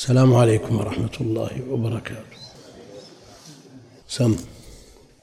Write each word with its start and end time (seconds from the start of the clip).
السلام 0.00 0.34
عليكم 0.34 0.76
ورحمة 0.78 1.16
الله 1.20 1.50
وبركاته. 1.70 2.38
سم. 4.08 4.32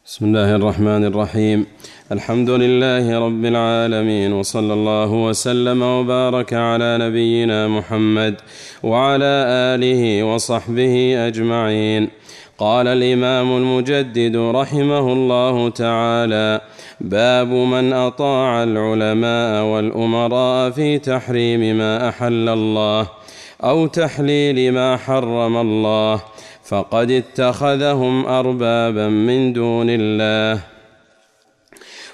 بسم 0.05 0.25
الله 0.25 0.55
الرحمن 0.55 1.05
الرحيم. 1.05 1.65
الحمد 2.11 2.50
لله 2.50 3.19
رب 3.19 3.45
العالمين 3.45 4.33
وصلى 4.33 4.74
الله 4.74 5.11
وسلم 5.11 5.82
وبارك 5.82 6.53
على 6.53 6.98
نبينا 7.01 7.67
محمد 7.67 8.36
وعلى 8.84 9.34
آله 9.73 10.23
وصحبه 10.23 11.28
أجمعين. 11.28 12.09
قال 12.57 12.88
الإمام 12.88 13.57
المجدد 13.57 14.36
رحمه 14.36 15.14
الله 15.14 15.70
تعالى 15.70 16.62
باب 17.02 17.48
من 17.48 17.94
أطاع 17.94 18.64
العلماء 18.64 19.64
والأمراء 19.64 20.70
في 20.71 21.00
تحريم 21.00 21.78
ما 21.78 22.09
أحل 22.09 22.50
الله. 22.50 23.16
أو 23.63 23.87
تحليل 23.87 24.73
ما 24.73 24.97
حرم 24.97 25.57
الله 25.57 26.21
فقد 26.63 27.11
اتخذهم 27.11 28.25
أربابا 28.25 29.07
من 29.07 29.53
دون 29.53 29.88
الله. 29.89 30.61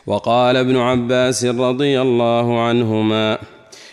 وقال 0.07 0.55
ابن 0.57 0.77
عباس 0.77 1.45
رضي 1.45 2.01
الله 2.01 2.59
عنهما 2.59 3.37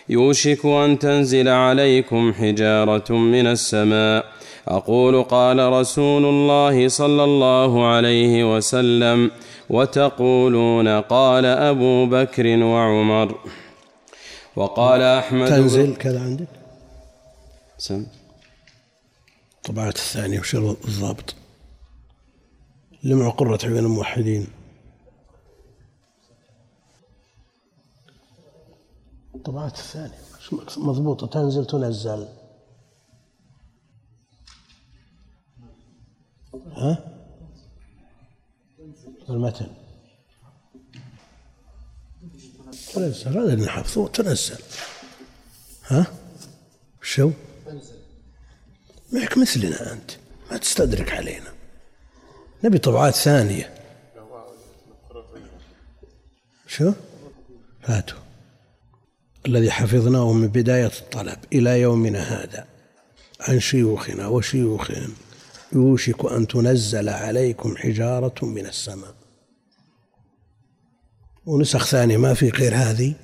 يوشك 0.08 0.66
أن 0.66 0.98
تنزل 0.98 1.48
عليكم 1.48 2.32
حجارة 2.32 3.12
من 3.12 3.46
السماء. 3.46 4.24
أقول 4.68 5.22
قال 5.22 5.72
رسول 5.72 6.24
الله 6.24 6.88
صلى 6.88 7.24
الله 7.24 7.86
عليه 7.86 8.56
وسلم 8.56 9.30
وتقولون 9.70 10.88
قال 11.00 11.46
أبو 11.46 12.06
بكر 12.06 12.46
وعمر. 12.62 13.34
وقال 14.56 15.02
أحمد 15.02 15.48
تنزل 15.48 15.94
كذا 15.94 16.20
عندك. 16.20 16.59
سم. 17.80 18.06
طبعت 19.64 19.96
الثانية 19.96 20.40
وش 20.40 20.54
الضابط؟ 20.54 21.34
لمع 23.02 23.28
قرة 23.28 23.58
عيون 23.64 23.78
الموحدين. 23.78 24.46
طبعت 29.44 29.78
الثانية. 29.78 30.18
مضبوطة. 30.76 31.26
تنزل 31.26 31.66
تنزل. 31.66 32.28
ها؟ 36.72 37.16
المتن. 39.30 39.74
تنزل. 42.94 43.28
هذا 43.28 43.52
اللي 43.52 43.64
نحفظه. 43.64 44.08
تنزل. 44.08 44.58
ها؟ 45.86 46.06
شو؟ 47.02 47.30
معك 49.12 49.38
مثلنا 49.38 49.92
أنت 49.92 50.10
ما 50.50 50.56
تستدرك 50.56 51.12
علينا. 51.12 51.52
نبي 52.64 52.78
طبعات 52.78 53.14
ثانية. 53.14 53.74
شو؟ 56.66 56.92
هاتوا 57.84 58.18
الذي 59.46 59.70
حفظناه 59.70 60.32
من 60.32 60.48
بداية 60.48 60.86
الطلب 60.86 61.38
إلى 61.52 61.80
يومنا 61.80 62.18
هذا. 62.18 62.66
عن 63.40 63.60
شيوخنا 63.60 64.26
وشيوخهم. 64.26 65.14
يوشك 65.72 66.32
أن 66.32 66.46
تنزل 66.46 67.08
عليكم 67.08 67.76
حجارة 67.76 68.44
من 68.44 68.66
السماء. 68.66 69.14
ونسخ 71.46 71.86
ثانية 71.86 72.16
ما 72.16 72.34
في 72.34 72.48
غير 72.48 72.74
هذه؟ 72.74 73.14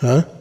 ها؟ 0.00 0.37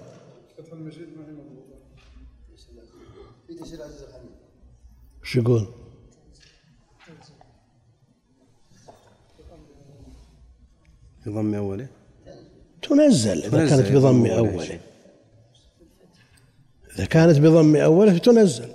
وش 5.27 5.35
يقول؟ 5.35 5.67
بضم 11.25 11.53
اوله 11.55 11.87
تنزل. 12.81 13.43
إذا 13.43 13.69
كانت 13.69 13.91
بضم 13.91 14.25
أوله 14.25 14.37
أوله. 14.37 14.79
إذا 16.95 17.05
كانت 17.05 17.39
بضم 17.39 17.75
أوله 17.75 18.13
فتنزل 18.13 18.71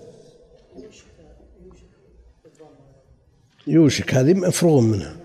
يوشك. 3.66 4.14
هذه 4.14 4.34
مفروغ 4.34 4.80
منها. 4.80 5.21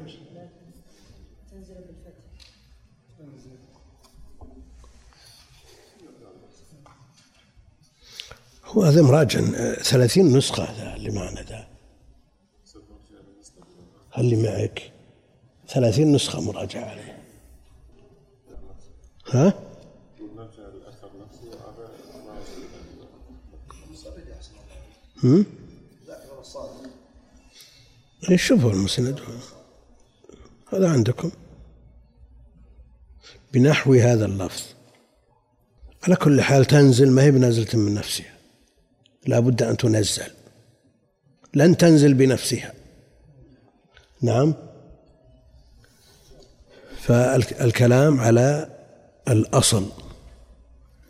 هو 8.68 8.84
هذا 8.84 9.02
مراجع 9.02 9.40
آه، 9.40 9.74
ثلاثين 9.76 10.38
نسخة 10.38 10.64
هذا 10.64 10.96
اللي 10.96 11.10
معنا 11.10 11.42
ذا 11.42 11.68
اللي 14.18 14.36
معك. 14.36 14.92
ثلاثين 15.68 16.12
نسخة 16.12 16.42
مراجعة 16.42 16.86
عليه. 16.86 17.18
ها؟ 19.28 19.54
هم؟ 25.24 25.46
إيه، 28.30 28.38
شوفوا 28.38 28.72
المسند. 28.72 29.20
هذا 30.74 30.90
عندكم. 30.90 31.32
بنحو 33.54 33.94
هذا 33.94 34.26
اللفظ. 34.26 34.64
على 36.04 36.16
كل 36.16 36.42
حال 36.42 36.66
تنزل 36.66 37.12
ما 37.12 37.24
هي 37.24 37.32
بنازلة 37.32 37.80
من 37.80 37.94
نفسها. 37.94 38.37
لا 39.28 39.40
بد 39.40 39.64
أن 39.64 39.78
تنزل. 39.78 40.32
لن 41.54 41.78
تنزل 41.78 42.14
بنفسها. 42.14 42.74
نعم. 44.22 44.54
فالكلام 47.02 48.20
على 48.20 48.70
الأصل. 49.28 49.86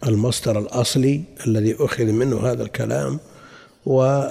المصدر 0.05 0.59
الأصلي 0.59 1.23
الذي 1.47 1.75
أخذ 1.79 2.03
منه 2.03 2.47
هذا 2.47 2.63
الكلام 2.63 3.19
و 3.85 4.23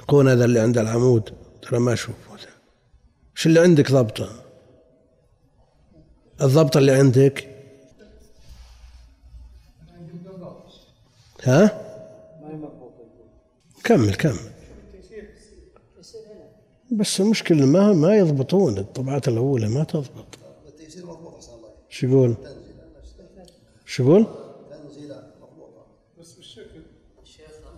يكون 0.00 0.28
هذا 0.28 0.44
اللي 0.44 0.60
عند 0.60 0.78
العمود. 0.78 1.32
ترى 1.62 1.78
ما 1.78 1.92
أشوفه 1.92 2.32
وش 3.36 3.46
اللي 3.46 3.60
عندك 3.60 3.92
ضبطه؟ 3.92 4.42
الضبط 6.42 6.76
اللي 6.76 6.92
عندك 6.92 7.49
ها؟ 11.44 11.86
كمل 13.84 14.14
كمل. 14.14 14.50
بس 16.92 17.20
المشكلة 17.20 17.66
ما 17.66 17.92
ما 17.92 18.16
يضبطون 18.16 18.78
الطبعات 18.78 19.28
الأولى 19.28 19.68
ما 19.68 19.84
تضبط. 19.84 20.38
التيسير 20.68 21.06
مضبوط 21.06 21.48
الله. 21.48 21.70
شو 21.88 22.06
يقول؟ 22.06 22.34
شو 23.86 24.02
يقول؟ 24.02 24.20
مضبوطه 24.20 25.86
الشيخ 26.38 26.66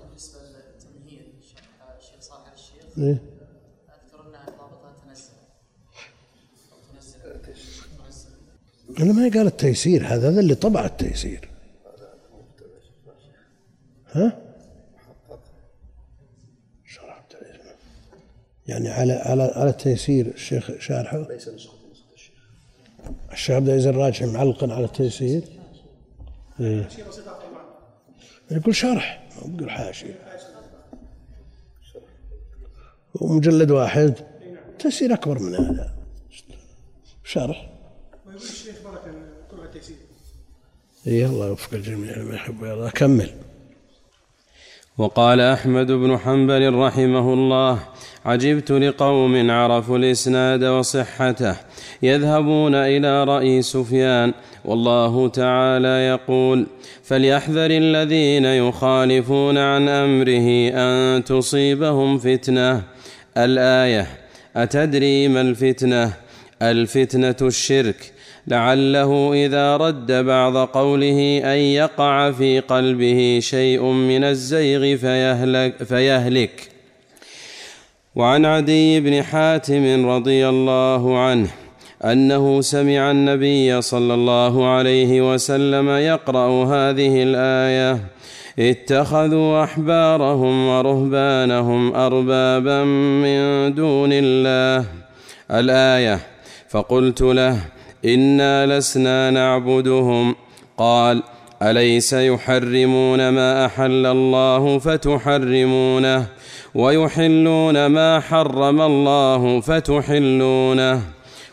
بالنسبة 0.08 0.38
للتمهيد 0.40 1.22
شرح 1.40 1.96
الشيخ 1.98 2.20
صالح 2.20 2.52
الشيخ 2.52 2.98
إيه؟ 2.98 3.22
ضابطها 4.12 4.94
تنزل. 5.06 5.32
أو 6.72 6.78
تنزل 6.94 7.20
تنزل. 8.06 9.02
أنا 9.02 9.12
ما 9.12 9.22
قال 9.22 9.46
التيسير 9.46 10.06
هذا 10.06 10.28
هذا 10.28 10.40
اللي 10.40 10.54
طبع 10.54 10.84
التيسير. 10.86 11.51
ها؟ 14.12 14.38
شرح. 16.84 17.22
يعني 18.66 18.88
على 18.88 19.12
على 19.12 19.42
على 19.42 19.70
التيسير 19.70 20.26
الشيخ 20.26 20.70
شارحه. 20.78 21.18
ليس 21.18 21.48
نسخة 21.48 21.74
نسخة 21.92 22.14
الشيخ. 22.14 22.34
الشيخ 23.32 23.56
عبد 23.56 23.68
العزيز 23.68 23.86
الراجحي 23.86 24.26
معلقا 24.26 24.72
على 24.72 24.84
التيسير. 24.84 25.42
إيه. 26.60 26.88
يقول 28.50 28.74
شرح 28.74 29.28
ما 29.42 29.54
يقول 29.54 29.70
حاشية. 29.70 30.14
ومجلد 33.14 33.70
واحد. 33.70 34.14
تيسير 34.78 35.14
أكبر 35.14 35.38
من 35.38 35.54
هذا. 35.54 35.94
شرح. 37.24 37.70
ويقول 38.26 38.42
الشيخ 38.42 38.82
بركة 38.84 39.12
طلع 39.50 39.64
التيسير 39.64 39.96
اي 41.06 41.26
الله 41.26 41.46
يوفق 41.46 41.74
الجميع 41.74 42.18
لما 42.18 42.34
يحب 42.34 42.62
ويرضى 42.62 42.90
كمل. 42.90 43.30
وقال 44.98 45.40
أحمد 45.40 45.92
بن 45.92 46.18
حنبل 46.18 46.74
رحمه 46.74 47.34
الله 47.34 47.78
عجبت 48.24 48.72
لقوم 48.72 49.50
عرفوا 49.50 49.98
الإسناد 49.98 50.64
وصحته 50.64 51.56
يذهبون 52.02 52.74
إلى 52.74 53.24
رأي 53.24 53.62
سفيان 53.62 54.32
والله 54.64 55.28
تعالى 55.28 55.88
يقول 55.88 56.66
فليحذر 57.02 57.70
الذين 57.70 58.44
يخالفون 58.44 59.58
عن 59.58 59.88
أمره 59.88 60.70
أن 60.74 61.24
تصيبهم 61.24 62.18
فتنة. 62.18 62.82
الآية 63.36 64.06
أتدري 64.56 65.28
ما 65.28 65.40
الفتنة؟ 65.40 66.12
الفتنة 66.62 67.36
الشرك. 67.42 68.12
لعله 68.46 69.32
إذا 69.46 69.76
رد 69.76 70.12
بعض 70.12 70.56
قوله 70.56 71.40
أن 71.44 71.58
يقع 71.58 72.30
في 72.30 72.60
قلبه 72.60 73.38
شيء 73.42 73.82
من 73.82 74.24
الزيغ 74.24 74.96
فيهلك, 74.96 75.82
فيهلك. 75.84 76.68
وعن 78.14 78.44
عدي 78.44 79.00
بن 79.00 79.22
حاتم 79.22 80.06
رضي 80.06 80.48
الله 80.48 81.18
عنه 81.18 81.48
أنه 82.04 82.60
سمع 82.60 83.10
النبي 83.10 83.82
صلى 83.82 84.14
الله 84.14 84.66
عليه 84.68 85.32
وسلم 85.32 85.88
يقرأ 85.88 86.64
هذه 86.64 87.22
الآية 87.22 87.98
اتخذوا 88.58 89.64
أحبارهم 89.64 90.66
ورهبانهم 90.68 91.94
أربابا 91.94 92.84
من 93.24 93.74
دون 93.74 94.10
الله. 94.12 94.86
الآية 95.50 96.20
فقلت 96.68 97.22
له 97.22 97.58
انا 98.04 98.78
لسنا 98.78 99.30
نعبدهم. 99.30 100.34
قال 100.78 101.22
اليس 101.62 102.12
يحرمون 102.12 103.28
ما 103.28 103.66
احل 103.66 104.06
الله 104.06 104.78
فتحرمونه 104.78 106.26
ويحلون 106.74 107.86
ما 107.86 108.20
حرم 108.20 108.80
الله 108.80 109.60
فتحلونه. 109.60 111.02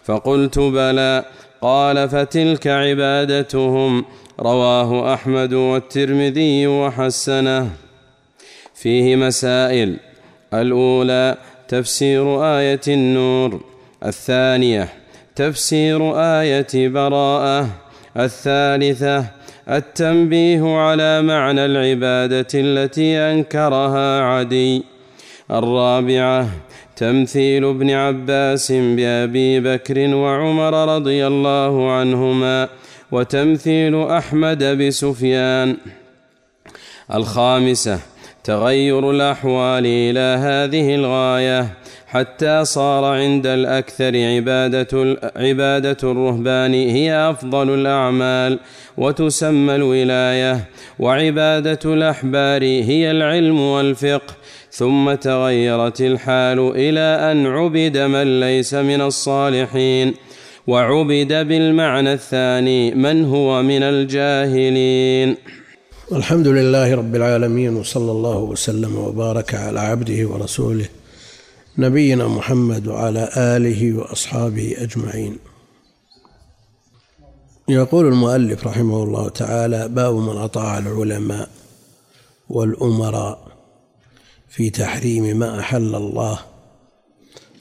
فقلت 0.03 0.59
بلى. 0.59 1.25
قال 1.61 2.09
فتلك 2.09 2.67
عبادتهم. 2.67 4.05
رواه 4.39 5.13
احمد 5.13 5.53
والترمذي 5.53 6.67
وحسنه. 6.67 7.69
فيه 8.75 9.15
مسائل. 9.15 9.97
الاولى 10.53 11.37
تفسير 11.67 12.43
إيه 12.45 12.81
النور. 12.87 13.61
الثانية 14.05 14.98
تفسير 15.39 16.13
آية 16.15 16.89
براءة 16.89 17.69
الثالثة 18.17 19.25
التنبيه 19.69 20.77
على 20.77 21.21
معنى 21.21 21.65
العبادة 21.65 22.47
التي 22.55 23.17
أنكرها 23.17 24.21
عدي. 24.21 24.83
الرابعة 25.51 26.47
تمثيل 26.95 27.65
ابن 27.65 27.91
عباس 27.91 28.71
بأبي 28.71 29.59
بكر 29.59 30.15
وعمر 30.15 30.95
رضي 30.95 31.27
الله 31.27 31.91
عنهما 31.91 32.69
وتمثيل 33.11 34.07
أحمد 34.07 34.63
بسفيان. 34.63 35.77
الخامسة 37.13 37.99
تغير 38.43 39.11
الأحوال 39.11 39.85
إلى 39.85 40.37
هذه 40.39 40.95
الغاية 40.95 41.78
حتى 42.11 42.65
صار 42.65 43.03
عند 43.03 43.47
الأكثر 43.47 44.13
عبادة 44.35 45.17
عبادة 45.35 45.97
الرهبان 46.03 46.73
هي 46.73 47.29
أفضل 47.29 47.69
الأعمال 47.69 48.59
وتسمى 48.97 49.75
الولاية. 49.75 50.69
وعبادة 50.99 51.79
الأحبار 51.85 52.63
هي 52.63 53.11
العلم 53.11 53.59
والفقه. 53.61 54.33
ثم 54.71 55.13
تغيرت 55.13 56.01
الحال 56.01 56.59
إلى 56.75 57.31
أن 57.31 57.47
عبد 57.47 57.97
من 57.97 58.39
ليس 58.39 58.73
من 58.73 59.01
الصالحين. 59.01 60.13
وعبد 60.67 61.33
بالمعنى 61.47 62.13
الثاني 62.13 62.91
من 62.91 63.25
هو 63.25 63.61
من 63.61 63.83
الجاهلين. 63.83 65.35
الحمد 66.11 66.47
لله 66.47 66.95
رب 66.95 67.15
العالمين 67.15 67.75
وصلى 67.75 68.11
الله 68.11 68.37
وسلم 68.37 68.97
وبارك 68.97 69.55
على 69.55 69.79
عبده 69.79 70.27
ورسوله 70.27 70.85
نبينا 71.77 72.27
محمد 72.27 72.87
وعلى 72.87 73.29
آله 73.37 73.93
وأصحابه 73.93 74.75
أجمعين. 74.77 75.37
يقول 77.69 78.07
المؤلف 78.07 78.67
رحمه 78.67 79.03
الله 79.03 79.29
تعالى 79.29 79.87
باب 79.87 80.15
من 80.15 80.37
أطاع 80.37 80.77
العلماء 80.77 81.49
والأمراء 82.49 83.47
في 84.49 84.69
تحريم 84.69 85.39
ما 85.39 85.59
أحل 85.59 85.95
الله 85.95 86.39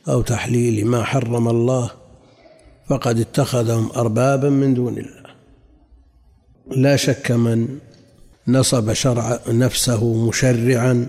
أو 0.09 0.23
تحليل 0.23 0.87
ما 0.87 1.05
حرم 1.05 1.49
الله 1.49 1.91
فقد 2.89 3.21
اتخذهم 3.21 3.91
أربابا 3.97 4.49
من 4.49 4.75
دون 4.75 4.99
الله. 4.99 5.29
لا 6.71 6.97
شك 6.97 7.31
من 7.31 7.79
نصب 8.49 8.93
شرع 8.93 9.41
نفسه 9.49 10.15
مشرعا 10.29 11.07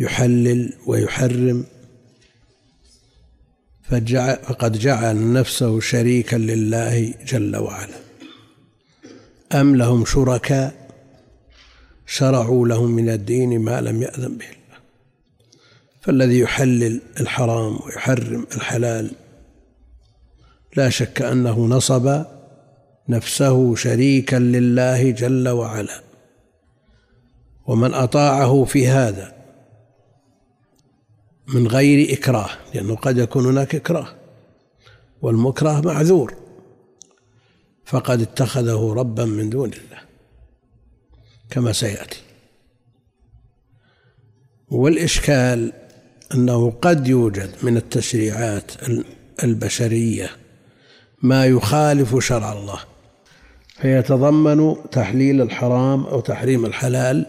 يحلل 0.00 0.72
ويحرم 0.86 1.64
فقد 3.82 4.78
جعل 4.78 5.32
نفسه 5.32 5.80
شريكا 5.80 6.36
لله 6.36 7.14
جل 7.26 7.56
وعلا. 7.56 7.94
أم 9.52 9.76
لهم 9.76 10.04
شركاء؟ 10.04 10.74
شرعوا 12.06 12.68
لهم 12.68 12.90
من 12.90 13.08
الدين 13.08 13.60
ما 13.60 13.80
لم 13.80 14.02
يأذن 14.02 14.36
به 14.36 14.46
الله. 14.46 14.78
فالذي 16.00 16.38
يحلل 16.38 17.00
الحرام 17.20 17.78
ويحرم 17.86 18.46
الحلال 18.56 19.10
لا 20.76 20.88
شك 20.88 21.22
أنه 21.22 21.66
نصب 21.66 22.24
نفسه 23.08 23.74
شريكا 23.74 24.36
لله 24.36 25.10
جل 25.10 25.48
وعلا. 25.48 26.00
ومن 27.66 27.94
أطاعه 27.94 28.64
في 28.64 28.88
هذا 28.88 29.41
من 31.52 31.66
غير 31.66 32.12
إكراه 32.12 32.50
لأنه 32.74 32.96
قد 32.96 33.18
يكون 33.18 33.46
هناك 33.46 33.74
إكراه 33.74 34.14
والمكره 35.22 35.80
معذور 35.80 36.34
فقد 37.84 38.20
اتخذه 38.20 38.92
ربا 38.92 39.24
من 39.24 39.50
دون 39.50 39.68
الله 39.68 40.02
كما 41.50 41.72
سيأتي. 41.72 42.20
والإشكال 44.68 45.72
أنه 46.34 46.70
قد 46.70 47.08
يوجد 47.08 47.50
من 47.62 47.76
التشريعات 47.76 48.72
البشرية 49.44 50.30
ما 51.22 51.46
يخالف 51.46 52.18
شرع 52.18 52.52
الله 52.52 52.80
فيتضمن 53.80 54.76
تحليل 54.90 55.40
الحرام 55.40 56.04
أو 56.04 56.20
تحريم 56.20 56.64
الحلال 56.64 57.26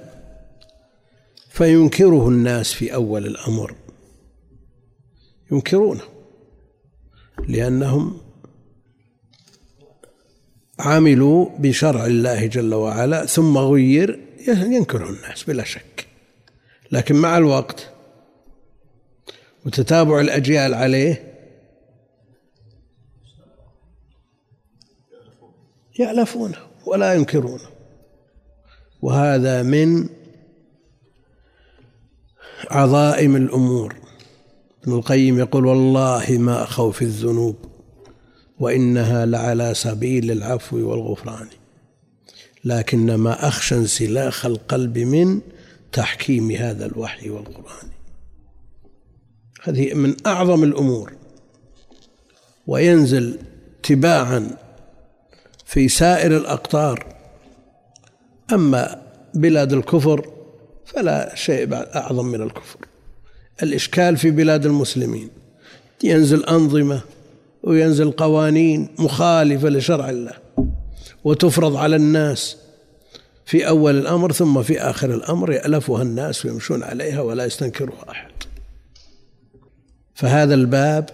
فينكره 1.50 2.30
الناس 2.30 2.74
في 2.74 2.94
أول 2.94 3.28
الأمر. 3.28 3.76
ينكرونه 5.52 6.04
لأنهم 7.48 8.22
عملوا 10.80 11.50
بشرع 11.60 12.06
الله 12.06 12.46
جل 12.46 12.74
وعلا 12.74 13.26
ثم 13.26 13.58
غير 13.58 14.20
ينكره 14.48 15.10
الناس 15.10 15.44
بلا 15.44 15.64
شك. 15.64 16.08
لكن 16.92 17.16
مع 17.16 17.38
الوقت 17.38 17.90
وتتابع 19.66 20.20
الأجيال 20.20 20.74
عليه 20.74 21.34
يألفونه 26.00 26.58
ولا 26.86 27.14
ينكرونه. 27.14 27.70
وهذا 29.02 29.64
من 29.64 30.10
عظائم 32.72 33.36
الأمور. 33.36 34.03
ابن 34.84 34.94
القيم 34.94 35.40
يقول 35.40 35.66
والله 35.66 36.26
ما 36.30 36.64
أخوف 36.64 37.02
الذنوب 37.02 37.56
وإنها 38.60 39.26
لعلى 39.26 39.74
سبيل 39.74 40.32
العفو 40.32 40.78
والغفران 40.78 41.48
لكن 42.66 43.16
ما 43.16 43.48
أخشى 43.48 43.76
انسلاخ 43.76 44.46
القلب 44.46 44.98
من 44.98 45.42
تحكيم 45.92 46.52
هذا 46.52 46.86
الوحي 46.86 47.30
والقرآن. 47.30 47.90
هذه 49.64 49.94
من 49.94 50.16
أعظم 50.26 50.64
الأمور. 50.64 51.14
وينزل 52.68 53.40
تباعا 53.84 54.58
في 55.66 55.88
سائر 55.90 56.38
الأقطار. 56.38 57.16
أما 58.54 59.02
بلاد 59.34 59.74
الكفر 59.74 60.30
فلا 60.86 61.36
شيء 61.36 61.74
أعظم 61.74 62.26
من 62.26 62.42
الكفر. 62.42 62.80
الإشكال 63.64 64.18
في 64.18 64.32
بلاد 64.32 64.66
المسلمين. 64.66 65.30
ينزل 66.04 66.44
أنظمة 66.44 67.02
وينزل 67.64 68.12
قوانين 68.12 68.90
مخالفة 69.00 69.70
لشرع 69.70 70.10
الله 70.10 70.34
وتفرض 71.24 71.76
على 71.76 71.96
الناس 71.96 72.58
في 73.46 73.68
أول 73.68 73.98
الأمر 74.00 74.32
ثم 74.32 74.64
في 74.64 74.82
آخر 74.82 75.14
الأمر 75.14 75.52
يألفها 75.52 76.02
الناس 76.02 76.46
ويمشون 76.46 76.84
عليها 76.84 77.22
ولا 77.22 77.46
يستنكرها 77.46 78.12
أحد. 78.12 78.32
فهذا 80.16 80.54
الباب 80.54 81.10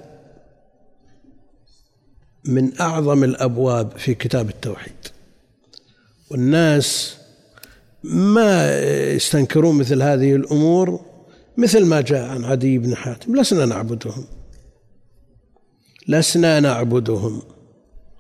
من 2.46 2.82
أعظم 2.82 3.24
الأبواب 3.24 3.92
في 3.98 4.14
كتاب 4.14 4.50
التوحيد. 4.50 4.94
والناس 6.32 7.18
ما 8.04 8.80
يستنكرون 9.12 9.78
مثل 9.78 10.02
هذه 10.02 10.36
الأمور 10.36 11.09
مثل 11.60 11.86
ما 11.86 12.02
جاء 12.02 12.30
عن 12.30 12.46
عدي 12.46 12.78
بن 12.78 12.96
حاتم 12.96 13.36
لسنا 13.36 13.66
نعبدهم. 13.66 14.26
لسنا 16.08 16.60
نعبدهم. 16.60 17.42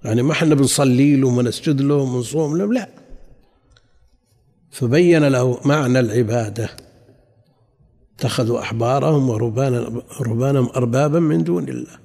يعني 0.03 0.21
ما 0.21 0.31
إحنا 0.31 0.55
بنصلي 0.55 1.15
لهم 1.15 1.37
ونسجد 1.37 1.81
لهم 1.81 2.15
ونصوم 2.15 2.57
لهم 2.57 2.73
لا. 2.73 2.89
فبين 4.71 5.27
له 5.27 5.59
معنى 5.65 5.99
العبادة. 5.99 6.69
اتخذوا 8.17 8.59
أحبارهم 8.59 9.29
ورهبانا 9.29 10.01
رهبانهم 10.21 10.69
اربابا 10.75 11.19
من 11.19 11.43
دون 11.43 11.69
الله. 11.69 11.99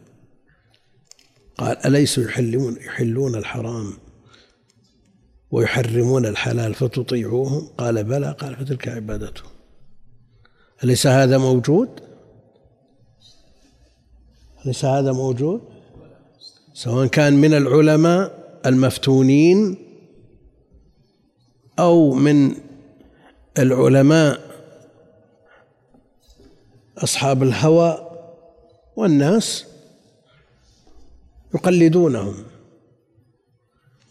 قال 1.58 1.86
أليسوا 1.86 2.24
يحلون 2.24 2.76
يحلون 2.76 3.34
الحرام 3.34 3.92
ويحرمون 5.50 6.26
الحلال 6.26 6.74
فتطيعوهم؟ 6.74 7.68
قال 7.78 8.04
بلى. 8.04 8.36
قال 8.40 8.56
فتلك 8.56 8.88
عبادتهم. 8.88 9.53
أليس 10.84 11.06
هذا 11.06 11.38
موجود؟ 11.38 11.88
أليس 14.64 14.84
هذا 14.84 15.12
موجود؟ 15.12 15.62
سواء 16.74 17.06
كان 17.06 17.32
من 17.32 17.54
العلماء 17.54 18.44
المفتونين 18.66 19.76
أو 21.78 22.12
من 22.14 22.54
العلماء 23.58 24.40
أصحاب 26.98 27.42
الهوى 27.42 28.10
والناس 28.96 29.64
يقلدونهم 31.54 32.34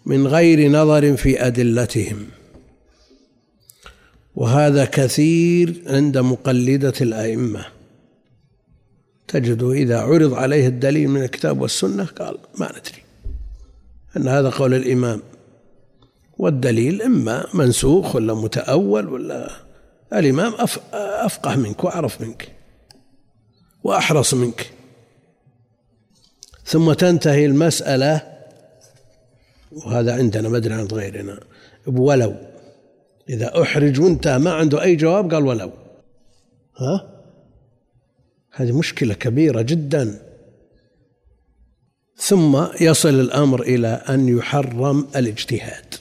من 0.05 0.27
غير 0.27 0.71
نظر 0.71 1.17
في 1.17 1.47
أدلتهم 1.47 2.27
وهذا 4.35 4.85
كثير 4.85 5.83
عند 5.87 6.17
مقلدة 6.17 6.93
الأئمة. 7.01 7.65
تجده 9.27 9.71
إذا 9.71 9.99
عرض 9.99 10.33
عليه 10.33 10.67
الدليل 10.67 11.07
من 11.07 11.23
الكتاب 11.23 11.61
والسنة 11.61 12.05
قال 12.05 12.37
ما 12.59 12.69
ندري 12.69 13.03
أن 14.17 14.27
هذا 14.27 14.49
قول 14.49 14.73
الإمام. 14.73 15.21
والدليل 16.37 17.01
إما 17.01 17.45
منسوخ 17.53 18.15
ولا 18.15 18.33
متأول 18.33 19.09
ولا 19.09 19.49
الإمام 20.13 20.53
أفقه 20.93 21.55
منك 21.55 21.83
وأعرف 21.83 22.21
منك 22.21 22.51
وأحرص 23.83 24.33
منك. 24.33 24.71
ثم 26.65 26.93
تنتهي 26.93 27.45
المسألة 27.45 28.33
وهذا 29.71 30.13
عندنا 30.13 30.49
ما 30.49 30.57
أدري 30.57 30.73
عند 30.73 30.93
غيرنا 30.93 31.39
ولو 31.87 32.35
إذا 33.29 33.61
أحرج 33.61 33.99
وانتهى 33.99 34.39
ما 34.39 34.53
عنده 34.53 34.83
أي 34.83 34.95
جواب 34.95 35.33
قال 35.33 35.45
ولو. 35.45 35.71
ها؟ 36.77 37.09
هذه 38.51 38.71
مشكلة 38.71 39.13
كبيرة 39.13 39.61
جدا. 39.61 40.19
ثم 42.15 42.65
يصل 42.81 43.19
الأمر 43.19 43.61
إلى 43.61 43.87
أن 43.87 44.37
يحرم 44.37 45.07
الاجتهاد 45.15 45.95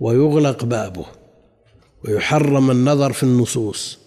ويغلق 0.00 0.64
بابه 0.64 1.06
ويحرم 2.04 2.70
النظر 2.70 3.12
في 3.12 3.22
النصوص 3.22 3.98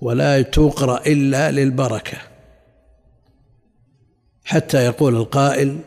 ولا 0.00 0.42
تقرأ 0.42 1.06
إلا 1.06 1.50
للبركة. 1.50 2.18
حتى 4.44 4.84
يقول 4.84 5.16
القائل 5.16 5.78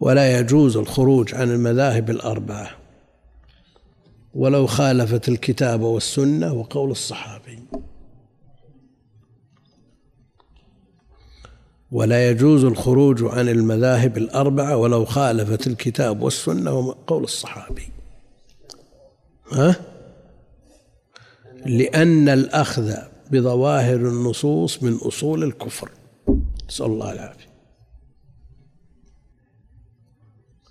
ولا 0.00 0.38
يجوز 0.38 0.76
الخروج 0.76 1.34
عن 1.34 1.50
المذاهب 1.50 2.10
الأربعة 2.10 2.85
ولو 4.36 4.66
خالفت 4.66 5.28
الكتاب 5.28 5.80
والسنة 5.80 6.52
وقول 6.52 6.90
الصحابي. 6.90 7.58
ولا 11.92 12.30
يجوز 12.30 12.64
الخروج 12.64 13.24
عن 13.24 13.48
المذاهب 13.48 14.18
الأربعة 14.18 14.76
ولو 14.76 15.04
خالفت 15.04 15.66
الكتاب 15.66 16.22
والسنة 16.22 16.72
وقول 16.72 17.24
الصحابي. 17.24 17.88
ها؟ 19.52 19.76
لأن 21.66 22.28
الأخذ 22.28 22.94
بظواهر 23.30 23.96
النصوص 23.96 24.82
من 24.82 24.94
أصول 24.96 25.44
الكفر. 25.44 25.90
نسأل 26.68 26.86
الله 26.86 27.12
العافية. 27.12 27.46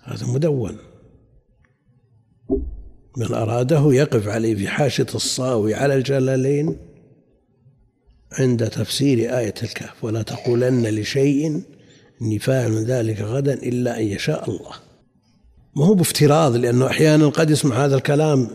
هذا 0.02 0.26
مدون. 0.26 0.85
من 3.16 3.34
أراده 3.34 3.92
يقف 3.92 4.28
عليه 4.28 4.54
في 4.54 4.68
حاشة 4.68 5.06
الصاوي 5.14 5.74
على 5.74 5.94
الجلالين 5.94 6.78
عند 8.32 8.68
تفسير 8.68 9.38
آية 9.38 9.54
الكهف. 9.62 10.04
ولا 10.04 10.22
تقولن 10.22 10.86
لشيء 10.86 11.62
إني 12.22 12.38
فاعل 12.38 12.84
ذلك 12.84 13.20
غدا 13.20 13.54
إلا 13.54 13.98
أن 13.98 14.04
يشاء 14.04 14.50
الله. 14.50 14.72
ما 15.76 15.84
هو 15.86 15.94
بافتراض 15.94 16.56
لأنه 16.56 16.86
أحيانا 16.86 17.28
قد 17.28 17.50
يسمع 17.50 17.84
هذا 17.84 17.96
الكلام 17.96 18.50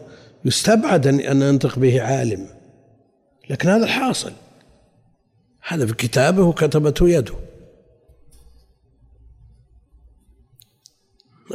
يستبعد 0.46 1.08
أن 1.08 1.42
ينطق 1.42 1.80
به 1.80 2.02
عالم. 2.02 2.48
لكن 3.50 3.70
هذا 3.70 3.84
الحاصل. 3.84 4.34
هذا 5.68 5.86
في 5.86 5.94
كتابه 5.94 6.44
وكتبته 6.44 7.10
يده. 7.10 7.34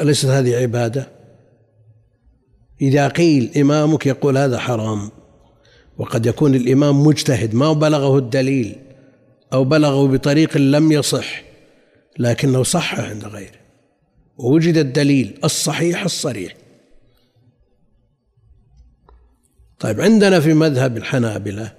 أليست 0.00 0.24
هذه 0.26 0.56
عبادة؟ 0.56 1.15
إذا 2.80 3.08
قيل 3.08 3.52
إمامك 3.56 4.06
يقول 4.06 4.38
هذا 4.38 4.58
حرام 4.58 5.10
وقد 5.98 6.26
يكون 6.26 6.54
الإمام 6.54 7.06
مجتهد 7.06 7.54
ما 7.54 7.72
بلغه 7.72 8.18
الدليل 8.18 8.76
أو 9.52 9.64
بلغه 9.64 10.06
بطريق 10.06 10.56
لم 10.56 10.92
يصح 10.92 11.42
لكنه 12.18 12.62
صح 12.62 13.00
عند 13.00 13.24
غيره 13.24 13.58
ووجد 14.38 14.76
الدليل 14.76 15.38
الصحيح 15.44 16.04
الصريح. 16.04 16.56
طيب 19.78 20.00
عندنا 20.00 20.40
في 20.40 20.54
مذهب 20.54 20.96
الحنابلة 20.96 21.72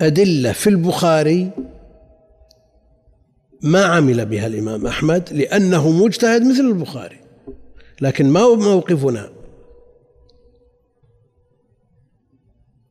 أدلة 0.00 0.52
في 0.52 0.70
البخاري 0.70 1.50
ما 3.62 3.84
عمل 3.84 4.26
بها 4.26 4.46
الإمام 4.46 4.86
أحمد 4.86 5.32
لأنه 5.32 5.90
مجتهد 5.90 6.42
مثل 6.42 6.60
البخاري. 6.60 7.23
لكن 8.00 8.30
ما 8.30 8.40
هو 8.40 8.56
موقفنا. 8.56 9.30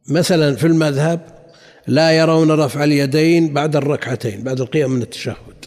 مثلا 0.09 0.55
في 0.55 0.67
المذهب 0.67 1.19
لا 1.87 2.11
يرون 2.11 2.51
رفع 2.51 2.83
اليدين 2.83 3.53
بعد 3.53 3.75
الركعتين 3.75 4.43
بعد 4.43 4.61
القيام 4.61 4.91
من 4.91 5.01
التشهد. 5.01 5.65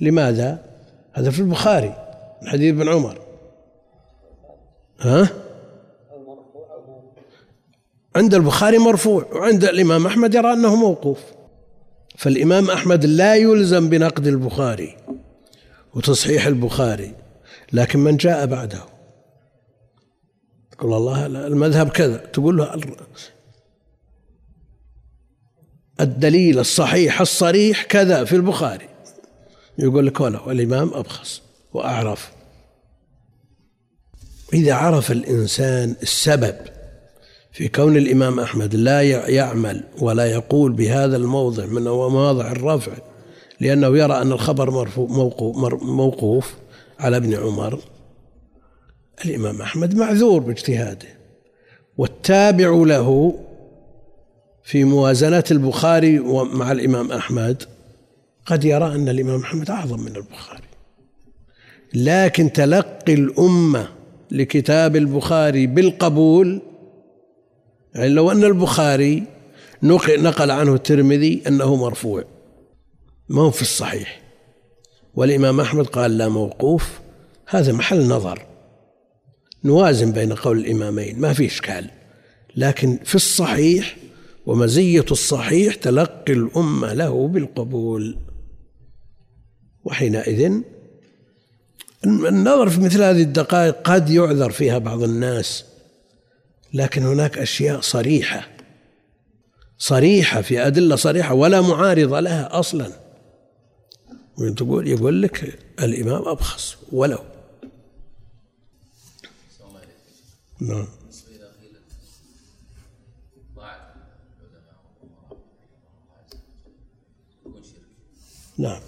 لماذا؟ 0.00 0.64
هذا 1.12 1.30
في 1.30 1.38
البخاري 1.38 1.96
من 2.42 2.48
حديث 2.48 2.74
ابن 2.74 2.88
عمر. 2.88 3.18
ها؟ 5.00 5.28
عند 8.16 8.34
البخاري 8.34 8.78
مرفوع 8.78 9.24
وعند 9.32 9.64
الإمام 9.64 10.06
أحمد 10.06 10.34
يرى 10.34 10.52
أنه 10.52 10.76
موقوف. 10.76 11.18
فالإمام 12.16 12.70
أحمد 12.70 13.06
لا 13.06 13.36
يلزم 13.36 13.88
بنقد 13.88 14.26
البخاري 14.26 14.96
وتصحيح 15.94 16.46
البخاري. 16.46 17.14
لكن 17.72 17.98
من 17.98 18.16
جاء 18.16 18.46
بعده. 18.46 18.82
تقول 20.70 20.94
الله 20.94 21.26
المذهب 21.26 21.88
كذا 21.88 22.16
تقول 22.16 22.56
له 22.56 22.80
الدليل 26.00 26.58
الصحيح 26.58 27.20
الصريح 27.20 27.84
كذا 27.84 28.24
في 28.24 28.36
البخاري. 28.36 28.88
يقول 29.78 30.06
لك 30.06 30.20
ولا 30.20 30.52
الإمام 30.52 30.94
أبخص 30.94 31.42
وأعرف. 31.72 32.32
إذا 34.54 34.74
عرف 34.74 35.12
الإنسان 35.12 35.96
السبب 36.02 36.56
في 37.52 37.68
كون 37.68 37.96
الإمام 37.96 38.40
أحمد 38.40 38.74
لا 38.74 39.02
يعمل 39.28 39.84
ولا 40.00 40.26
يقول 40.26 40.72
بهذا 40.72 41.16
الموضع 41.16 41.66
من 41.66 41.84
مواضع 41.84 42.52
الرفع 42.52 42.92
لأنه 43.60 43.98
يرى 43.98 44.22
أن 44.22 44.32
الخبر 44.32 44.88
موقوف 45.82 46.54
على 46.98 47.16
ابن 47.16 47.34
عمر 47.34 47.80
الإمام 49.24 49.62
أحمد 49.62 49.94
معذور 49.94 50.40
باجتهاده 50.40 51.08
والتابع 51.98 52.70
له 52.70 53.38
في 54.64 54.84
موازنات 54.84 55.52
البخاري 55.52 56.18
مع 56.52 56.72
الإمام 56.72 57.12
أحمد 57.12 57.62
قد 58.46 58.64
يرى 58.64 58.94
أن 58.94 59.08
الإمام 59.08 59.40
أحمد 59.40 59.70
أعظم 59.70 60.00
من 60.00 60.16
البخاري. 60.16 60.62
لكن 61.94 62.52
تلقي 62.52 63.14
الأمة 63.14 63.88
لكتاب 64.30 64.96
البخاري 64.96 65.66
بالقبول 65.66 66.62
يعني 67.94 68.08
لو 68.08 68.30
أن 68.30 68.44
البخاري 68.44 69.22
نقل 69.82 70.50
عنه 70.50 70.74
الترمذي 70.74 71.42
أنه 71.46 71.76
مرفوع 71.76 72.24
ما 73.28 73.42
هو 73.42 73.50
في 73.50 73.62
الصحيح. 73.62 74.27
والإمام 75.14 75.60
أحمد 75.60 75.86
قال 75.86 76.18
لا 76.18 76.28
موقوف. 76.28 77.00
هذا 77.46 77.72
محل 77.72 78.08
نظر. 78.08 78.46
نوازن 79.64 80.12
بين 80.12 80.32
قول 80.32 80.58
الإمامين 80.58 81.20
ما 81.20 81.32
في 81.32 81.46
إشكال. 81.46 81.90
لكن 82.56 82.98
في 83.04 83.14
الصحيح 83.14 83.96
ومزية 84.46 85.04
الصحيح 85.10 85.74
تلقي 85.74 86.32
الأمة 86.32 86.92
له 86.92 87.28
بالقبول. 87.28 88.18
وحينئذ 89.84 90.52
النظر 92.04 92.70
في 92.70 92.80
مثل 92.80 93.02
هذه 93.02 93.22
الدقائق 93.22 93.76
قد 93.84 94.10
يعذر 94.10 94.50
فيها 94.50 94.78
بعض 94.78 95.02
الناس. 95.02 95.64
لكن 96.74 97.02
هناك 97.02 97.38
أشياء 97.38 97.80
صريحة. 97.80 98.48
صريحة 99.78 100.40
في 100.40 100.66
أدلة 100.66 100.96
صريحة 100.96 101.34
ولا 101.34 101.60
معارض 101.60 102.14
لها 102.14 102.58
أصلا. 102.58 103.07
تقول؟ 104.38 104.88
يقول 104.88 105.22
لك 105.22 105.58
الإمام 105.80 106.28
أبخص 106.28 106.76
ولو. 106.92 107.18
نعم. 110.60 110.86
نعم. 118.58 118.80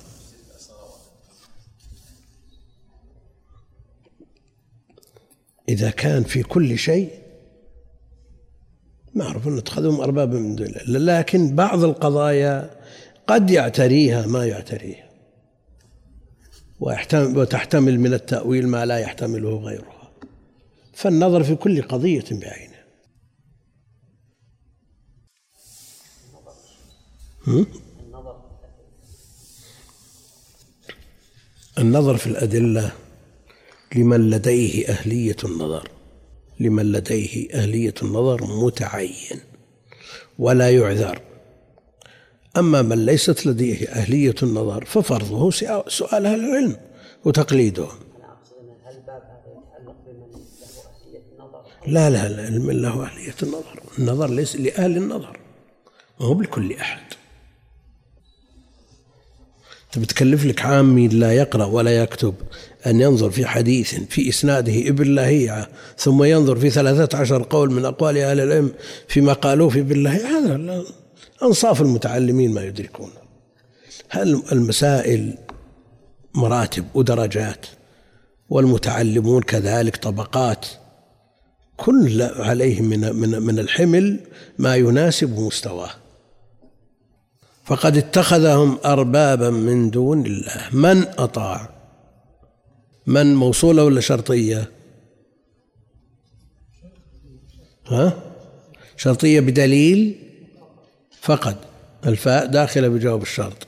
إذا 5.68 5.90
كان 5.90 6.24
في 6.24 6.42
كل 6.42 6.78
شيء 6.78 7.10
معروف 9.14 9.48
أن 9.48 9.58
اتخذهم 9.58 10.00
أربابا 10.00 10.38
من 10.38 10.56
دون 10.56 10.66
الله 10.66 10.98
لكن 10.98 11.54
بعض 11.54 11.84
القضايا 11.84 12.80
قد 13.26 13.50
يعتريها 13.50 14.26
ما 14.26 14.46
يعتريها. 14.46 15.09
وتحتمل 16.80 18.00
من 18.00 18.14
التأويل 18.14 18.68
ما 18.68 18.86
لا 18.86 18.98
يحتمله 18.98 19.56
غيرها. 19.56 20.12
فالنظر 20.94 21.42
في 21.44 21.54
كل 21.54 21.82
قضية 21.82 22.24
بعينها 22.30 22.80
النظر 31.78 32.16
في 32.16 32.26
الأدلة 32.26 32.92
لمن 33.96 34.30
لديه 34.30 34.88
أهلية 34.88 35.36
النظر. 35.44 35.88
لمن 36.60 36.92
لديه 36.92 37.54
أهلية 37.54 37.94
النظر 38.02 38.44
متعين. 38.44 39.40
ولا 40.38 40.70
يعذر. 40.70 41.29
أما 42.56 42.82
من 42.82 43.06
ليست 43.06 43.46
لديه 43.46 43.88
أهلية 43.88 44.34
النظر 44.42 44.84
ففرضه 44.84 45.50
سؤال 45.88 46.26
أهل 46.26 46.44
العلم 46.44 46.76
وتقليدهم. 47.24 47.98
لا 51.86 52.10
لا 52.10 52.28
لا 52.28 52.50
من 52.50 52.82
له 52.82 53.02
أهلية 53.02 53.34
النظر. 53.42 53.82
النظر 53.98 54.30
ليس 54.30 54.56
لأهل 54.56 54.96
النظر 54.96 55.38
هو 56.20 56.40
لكل 56.40 56.72
أحد. 56.72 57.00
تبي 59.92 60.06
تكلف 60.06 60.44
لك 60.44 60.64
عامي 60.64 61.08
لا 61.08 61.32
يقرأ 61.32 61.64
ولا 61.64 62.02
يكتب 62.02 62.34
أن 62.86 63.00
ينظر 63.00 63.30
في 63.30 63.46
حديث 63.46 63.94
في 63.94 64.28
إسناده 64.28 64.88
ابن 64.88 65.14
لهيعة 65.14 65.68
ثم 65.98 66.24
ينظر 66.24 66.56
في 66.56 66.70
ثلاثة 66.70 67.18
عشر 67.18 67.42
قول 67.42 67.72
من 67.72 67.84
أقوال 67.84 68.18
أهل 68.18 68.40
العلم 68.40 68.72
فيما 69.08 69.32
قالوه 69.32 69.68
في 69.68 69.80
ابن 69.80 70.02
لهيعة 70.02 70.38
هذا 70.38 70.84
أنصاف 71.42 71.80
المتعلمين 71.80 72.52
ما 72.52 72.64
يدركون. 72.64 73.10
هل 74.08 74.42
المسائل 74.52 75.34
مراتب 76.34 76.84
ودرجات 76.94 77.66
والمتعلمون 78.48 79.42
كذلك 79.42 79.96
طبقات 79.96 80.66
كل 81.76 82.22
عليهم 82.22 82.84
من 82.84 83.16
من 83.16 83.42
من 83.42 83.58
الحمل 83.58 84.20
ما 84.58 84.76
يناسب 84.76 85.38
مستواه. 85.38 85.90
فقد 87.64 87.96
اتخذهم 87.96 88.78
أربابا 88.84 89.50
من 89.50 89.90
دون 89.90 90.26
الله. 90.26 90.68
من 90.72 91.02
أطاع؟ 91.18 91.68
من 93.06 93.34
موصولة 93.34 93.84
ولا 93.84 94.00
شرطية؟ 94.00 94.70
ها؟ 97.86 98.22
شرطية 98.96 99.40
بدليل؟ 99.40 100.29
فقد 101.20 101.56
الفاء 102.06 102.46
داخلة 102.46 102.88
بجواب 102.88 103.22
الشرط. 103.22 103.66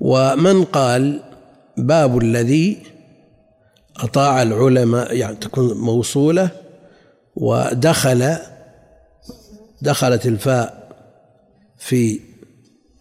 ومن 0.00 0.64
قال 0.64 1.22
باب 1.76 2.18
الذي 2.18 2.82
أطاع 3.96 4.42
العلماء 4.42 5.16
يعني 5.16 5.36
تكون 5.36 5.72
موصولة 5.76 6.50
ودخل 7.36 8.36
دخلت 9.82 10.26
الفاء 10.26 10.96
في 11.78 12.20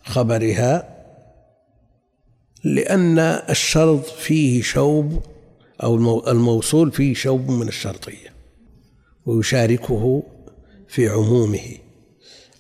خبرها 0.03 0.99
لأن 2.63 3.19
الشرط 3.49 4.05
فيه 4.05 4.61
شوب 4.61 5.23
أو 5.83 6.27
الموصول 6.27 6.91
فيه 6.91 7.13
شوب 7.13 7.51
من 7.51 7.67
الشرطية 7.67 8.33
ويشاركه 9.25 10.23
في 10.87 11.09
عمومه. 11.09 11.77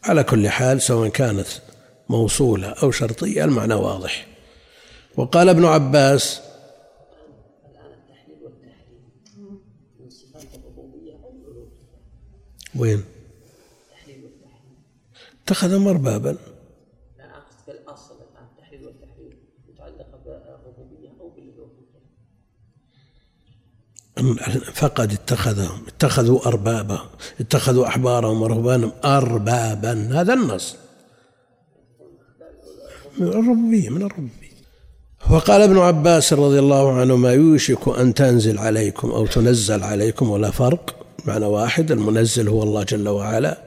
على 0.03 0.23
كل 0.23 0.49
حال 0.49 0.81
سواء 0.81 1.09
كانت 1.09 1.47
موصولة 2.09 2.67
أو 2.67 2.91
شرطية 2.91 3.45
المعنى 3.45 3.73
واضح. 3.73 4.27
وقال 5.15 5.49
ابن 5.49 5.65
عباس 5.65 6.41
وين؟ 12.75 13.03
اتخذهم 15.43 15.87
أربابا 15.87 16.37
لا 17.17 17.37
أقصد 17.37 17.63
في 17.65 17.71
الأصل 17.71 18.15
الآن 18.15 18.45
التحليل 18.51 18.85
والتحريم 18.85 19.37
متعلقة 19.69 20.17
بالربوبية 20.25 21.09
أو 21.19 21.29
بالألوهية 21.29 21.85
فقد 24.73 25.11
اتخذهم 25.11 25.81
اتخذوا 25.87 26.47
أربابا 26.47 26.99
اتخذوا 27.39 27.87
أحبارهم 27.87 28.41
ورهبانهم 28.41 28.91
أربابا. 29.05 30.09
هذا 30.11 30.33
النص. 30.33 30.75
من 33.17 33.27
الربوبية 33.27 33.89
من 33.89 34.01
الربوبية. 34.01 34.49
وقال 35.31 35.61
ابن 35.61 35.77
عباس 35.77 36.33
رضي 36.33 36.59
الله 36.59 36.99
عنه 36.99 37.15
ما 37.15 37.33
يوشك 37.33 37.87
أن 37.87 38.13
تنزل 38.13 38.57
عليكم 38.57 39.11
أو 39.11 39.25
تنزل 39.25 39.83
عليكم 39.83 40.29
ولا 40.29 40.51
فرق 40.51 40.95
معنى 41.25 41.45
واحد 41.45 41.91
المنزل 41.91 42.47
هو 42.47 42.63
الله 42.63 42.83
جل 42.83 43.07
وعلا 43.07 43.57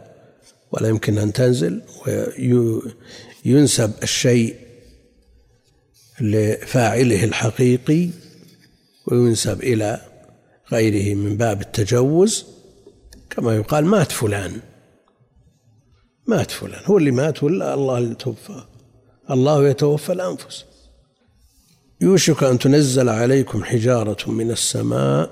ولا 0.73 0.89
يمكن 0.89 1.19
أن 1.19 1.33
تنزل 1.33 1.83
وينسب 3.45 3.93
الشيء 4.03 4.57
لفاعله 6.21 7.25
الحقيقي 7.25 8.09
وينسب 9.07 9.63
إلى 9.63 10.01
غيره 10.73 11.15
من 11.15 11.37
باب 11.37 11.61
التجوز 11.61 12.47
كما 13.31 13.57
يقال 13.57 13.85
مات 13.85 14.13
فلان. 14.13 14.61
مات 16.27 16.51
فلان. 16.51 16.83
هو 16.85 16.99
اللي 16.99 17.11
مات 17.11 17.43
ولا 17.43 17.75
الله 17.75 17.99
اللي 17.99 18.15
توفى؟ 18.15 18.65
الله 19.31 19.69
يتوفى 19.69 20.13
الأنفس. 20.13 20.65
يوشك 22.01 22.43
أن 22.43 22.59
تنزل 22.59 23.09
عليكم 23.09 23.65
حجارة 23.65 24.31
من 24.31 24.51
السماء. 24.51 25.31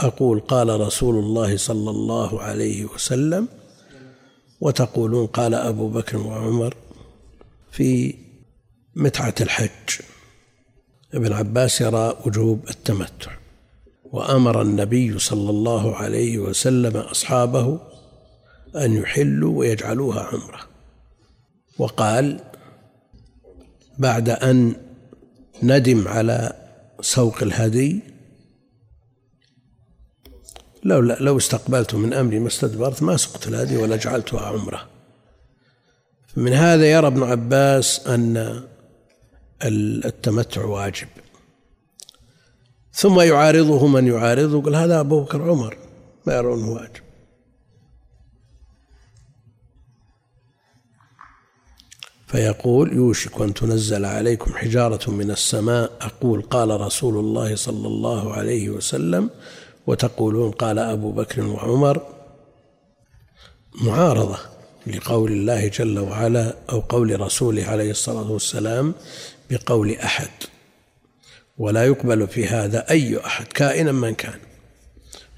أقول 0.00 0.40
قال 0.40 0.80
رسول 0.80 1.14
الله 1.14 1.56
صلى 1.56 1.90
الله 1.90 2.42
عليه 2.42 2.84
وسلم 2.84 3.48
وتقولون 4.60 5.26
قال 5.26 5.54
أبو 5.54 5.88
بكر 5.88 6.16
وعمر 6.16 6.76
في 7.70 8.14
متعة 8.96 9.34
الحج. 9.40 10.00
ابن 11.14 11.32
عباس 11.32 11.80
يرى 11.80 12.16
وجوب 12.26 12.68
التمتع. 12.68 13.32
وأمر 14.14 14.62
النبي 14.62 15.18
صلى 15.18 15.50
الله 15.50 15.96
عليه 15.96 16.38
وسلم 16.38 16.96
أصحابه 16.96 17.80
أن 18.76 18.96
يحلوا 18.96 19.58
ويجعلوها 19.58 20.20
عمرة. 20.22 20.60
وقال 21.78 22.40
بعد 23.98 24.28
أن 24.28 24.76
ندم 25.62 26.08
على 26.08 26.52
سوق 27.00 27.42
الهدي 27.42 28.00
لو 30.84 31.00
لو 31.00 31.36
استقبلت 31.36 31.94
من 31.94 32.12
أمري 32.12 32.38
ما 32.38 32.48
استدبرت 32.48 33.02
ما 33.02 33.16
سقت 33.16 33.48
الهدي 33.48 33.76
ولا 33.76 33.96
جعلتها 33.96 34.40
عمرة. 34.40 34.88
من 36.36 36.52
هذا 36.52 36.86
يرى 36.92 37.06
ابن 37.06 37.22
عباس 37.22 38.06
أن 38.06 38.62
التمتع 40.04 40.64
واجب. 40.64 41.08
ثم 42.94 43.20
يعارضه 43.20 43.86
من 43.86 44.06
يعارضه 44.06 44.58
يقول 44.58 44.76
هذا 44.76 45.00
أبو 45.00 45.20
بكر 45.20 45.50
عمر 45.50 45.78
ما 46.26 46.34
يرونه 46.34 46.68
واجب 46.68 47.04
فيقول 52.26 52.92
يوشك 52.92 53.40
أن 53.40 53.54
تنزل 53.54 54.04
عليكم 54.04 54.54
حجارة 54.54 55.10
من 55.10 55.30
السماء 55.30 55.92
أقول 56.00 56.42
قال 56.42 56.80
رسول 56.80 57.16
الله 57.16 57.56
صلى 57.56 57.86
الله 57.86 58.32
عليه 58.32 58.70
وسلم 58.70 59.30
وتقولون 59.86 60.50
قال 60.50 60.78
أبو 60.78 61.12
بكر 61.12 61.46
وعمر. 61.46 62.02
معارضة 63.74 64.38
لقول 64.86 65.32
الله 65.32 65.68
جل 65.68 65.98
وعلا 65.98 66.54
أو 66.72 66.80
قول 66.80 67.20
رسوله 67.20 67.64
عليه 67.64 67.90
الصلاة 67.90 68.30
والسلام 68.30 68.94
بقول 69.50 69.90
أحد. 69.90 70.30
ولا 71.58 71.84
يقبل 71.84 72.28
في 72.28 72.46
هذا 72.46 72.90
أي 72.90 73.26
أحد 73.26 73.46
كائنا 73.46 73.92
من 73.92 74.14
كان. 74.14 74.38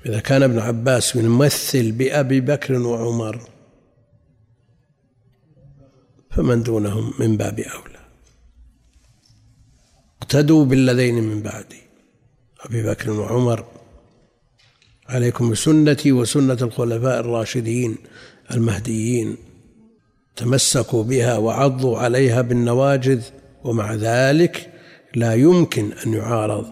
إذا 0.06 0.20
كان 0.20 0.42
ابن 0.42 0.58
عباس 0.58 1.16
يمثل 1.16 1.92
بأبي 1.92 2.40
بكر 2.40 2.74
وعمر 2.74 3.48
فمن 6.30 6.62
دونهم 6.62 7.14
من 7.18 7.36
باب 7.36 7.60
أولى. 7.60 7.98
اقتدوا 10.22 10.64
بالذين 10.64 11.14
من 11.14 11.42
بعدي 11.42 11.82
أبي 12.60 12.82
بكر 12.82 13.10
وعمر. 13.10 13.64
عليكم 15.08 15.50
بسنتي 15.50 16.12
وسنة 16.12 16.58
الخلفاء 16.62 17.20
الراشدين 17.20 17.96
المهديين. 18.50 19.36
تمسكوا 20.36 21.04
بها 21.04 21.36
وعضوا 21.36 21.98
عليها 21.98 22.42
بالنواجذ 22.42 23.22
ومع 23.64 23.94
ذلك 23.94 24.72
لا 25.16 25.34
يمكن 25.34 25.92
أن 25.92 26.14
يعارض 26.14 26.66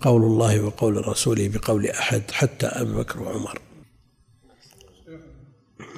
قول 0.00 0.22
الله 0.22 0.60
وقول 0.60 1.08
رسوله 1.08 1.48
بقول 1.48 1.86
أحد 1.86 2.30
حتى 2.30 2.66
أبي 2.66 2.92
بكر 2.92 3.22
وعمر. 3.22 3.60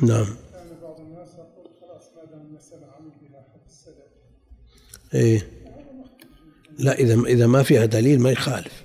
نعم. 0.02 0.37
إيه. 5.14 5.48
لا 6.78 6.98
إذا 6.98 7.14
إذا 7.14 7.46
ما 7.46 7.62
فيها 7.62 7.87
دليل 7.87 8.20
ما 8.20 8.30
يخالف. 8.30 8.83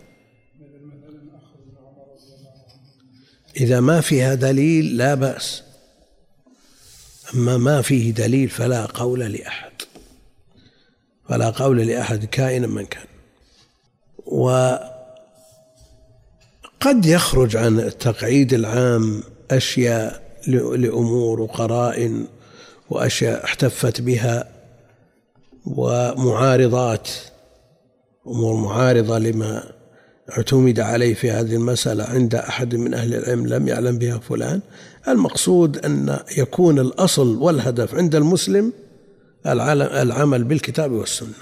إذا 3.57 3.79
ما 3.79 4.01
فيها 4.01 4.33
دليل 4.33 4.97
لا 4.97 5.15
بأس. 5.15 5.63
أما 7.35 7.57
ما 7.57 7.81
فيه 7.81 8.11
دليل 8.11 8.49
فلا 8.49 8.85
قول 8.85 9.19
لأحد. 9.19 9.64
فلا 11.29 11.49
قول 11.49 11.77
لأحد 11.87 12.25
كائنا 12.25 12.67
من 12.67 12.85
كان. 12.85 13.05
وقد 14.25 14.85
يخرج 17.05 17.57
عن 17.57 17.79
التقعيد 17.79 18.53
العام 18.53 19.23
أشياء 19.51 20.21
لأمور 20.47 21.41
وقرائن 21.41 22.27
وأشياء 22.89 23.43
احتفت 23.43 24.01
بها 24.01 24.49
ومعارضات 25.65 27.09
أمور 28.27 28.55
معارضة 28.55 29.17
لما 29.17 29.63
اعتمد 30.37 30.79
عليه 30.79 31.13
في 31.13 31.31
هذه 31.31 31.55
المسألة 31.55 32.03
عند 32.03 32.35
أحد 32.35 32.75
من 32.75 32.93
أهل 32.93 33.15
العلم 33.15 33.47
لم 33.47 33.67
يعلم 33.67 33.97
بها 33.97 34.17
فلان. 34.17 34.61
المقصود 35.07 35.77
أن 35.77 36.19
يكون 36.37 36.79
الأصل 36.79 37.35
والهدف 37.37 37.95
عند 37.95 38.15
المسلم 38.15 38.73
العمل 39.45 40.43
بالكتاب 40.43 40.91
والسنة. 40.91 41.33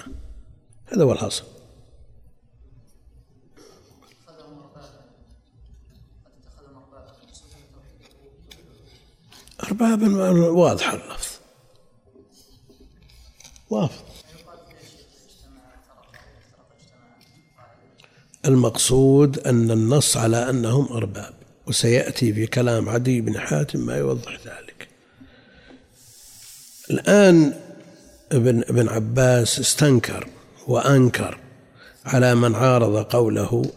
هذا 0.85 1.03
هو 1.03 1.11
الحاصل. 1.11 1.43
أربابا 9.63 10.29
واضح 10.49 10.93
اللفظ. 10.93 11.27
واضح. 13.69 14.03
المقصود 18.45 19.39
أن 19.39 19.71
النص 19.71 20.17
على 20.17 20.49
أنهم 20.49 20.85
أرباب 20.93 21.33
وسيأتي 21.67 22.33
في 22.33 22.47
كلام 22.47 22.89
عدي 22.89 23.21
بن 23.21 23.39
حاتم 23.39 23.79
ما 23.79 23.97
يوضح 23.97 24.37
ذلك. 24.45 24.87
الآن 26.89 27.59
ابن 28.33 28.59
ابن 28.59 28.89
عباس 28.89 29.59
استنكر 29.59 30.27
وأنكر 30.67 31.37
على 32.05 32.35
من 32.35 32.55
عارض 32.55 32.97
قوله 32.97 33.71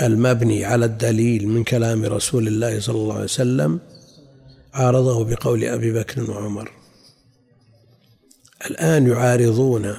المبني 0.00 0.64
على 0.64 0.84
الدليل 0.84 1.48
من 1.48 1.64
كلام 1.64 2.04
رسول 2.04 2.48
الله 2.48 2.80
صلى 2.80 2.96
الله 2.96 3.14
عليه 3.14 3.24
وسلم 3.24 3.80
عارضه 4.74 5.24
بقول 5.24 5.64
أبي 5.64 5.92
بكر 5.92 6.30
وعمر. 6.30 6.70
الآن 8.70 9.06
يعارضون 9.06 9.94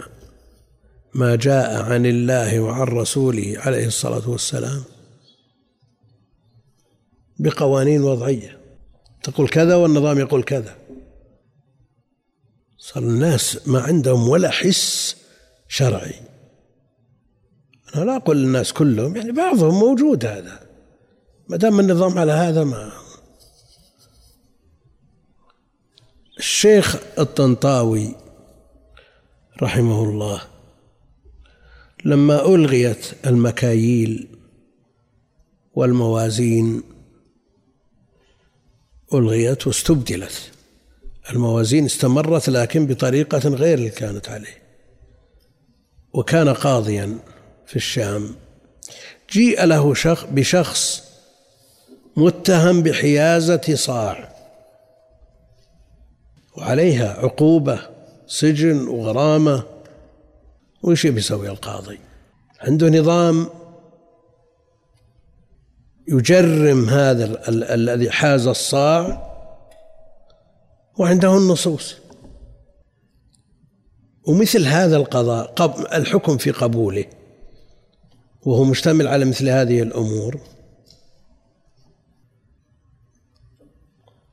ما 1.14 1.36
جاء 1.36 1.82
عن 1.82 2.06
الله 2.06 2.60
وعن 2.60 2.88
رسوله 2.88 3.56
عليه 3.58 3.88
الصلاة 3.88 4.30
والسلام 4.30 4.84
بقوانين 7.40 8.02
وضعية. 8.04 8.60
تقول 9.24 9.50
كذا 9.50 9.76
والنظام 9.76 10.20
يقول 10.20 10.44
كذا. 10.44 10.76
صار 12.84 13.04
الناس 13.04 13.68
ما 13.68 13.82
عندهم 13.82 14.30
ولا 14.30 14.50
حس 14.50 15.16
شرعي. 15.68 16.16
أنا 17.96 18.04
لا 18.04 18.16
أقول 18.16 18.38
الناس 18.38 18.74
كلهم 18.74 19.16
يعني 19.16 19.32
بعضهم 19.32 19.80
موجود 19.80 20.26
هذا. 20.26 20.68
ما 21.50 21.58
دام 21.58 21.80
النظام 21.80 22.18
على 22.18 22.32
هذا 22.32 22.64
ما. 22.64 22.92
الشيخ 26.38 26.98
الطنطاوي 27.20 28.16
رحمه 29.62 30.04
الله 30.04 30.42
لما 32.06 32.46
ألغيت 32.46 33.26
المكاييل 33.26 34.38
والموازين 35.74 36.84
ألغيت 39.14 39.68
واستبدلت. 39.68 40.53
الموازين 41.34 41.86
استمرت 41.86 42.50
لكن 42.50 42.88
بطريقة 42.88 43.50
غير 43.50 43.78
اللي 43.78 43.90
كانت 43.90 44.30
عليه. 44.30 44.64
وكان 46.14 46.50
قاضيا 46.50 47.20
في 47.66 47.76
الشام. 47.76 48.36
جيء 49.32 49.66
له 49.66 49.94
شخص 49.94 50.26
بشخص 50.32 51.04
متهم 52.18 52.84
بحيازة 52.84 53.76
صاع. 53.76 54.34
وعليها 56.58 57.14
عقوبة 57.14 57.80
سجن 58.28 58.88
وغرامة. 58.88 59.64
وش 60.84 61.08
بيسوي 61.08 61.50
القاضي؟ 61.50 62.00
عنده 62.60 62.90
نظام 62.90 63.50
يجرم 66.08 66.90
هذا 66.90 67.50
الذي 67.50 68.12
حاز 68.12 68.48
الصاع. 68.48 69.33
وعنده 70.98 71.38
النصوص. 71.38 71.96
ومثل 74.28 74.66
هذا 74.66 74.98
القضاء 74.98 75.98
الحكم 75.98 76.38
في 76.38 76.52
قبوله. 76.52 77.06
وهو 78.46 78.64
مشتمل 78.64 79.08
على 79.08 79.26
مثل 79.26 79.50
هذه 79.50 79.82
الأمور. 79.82 80.40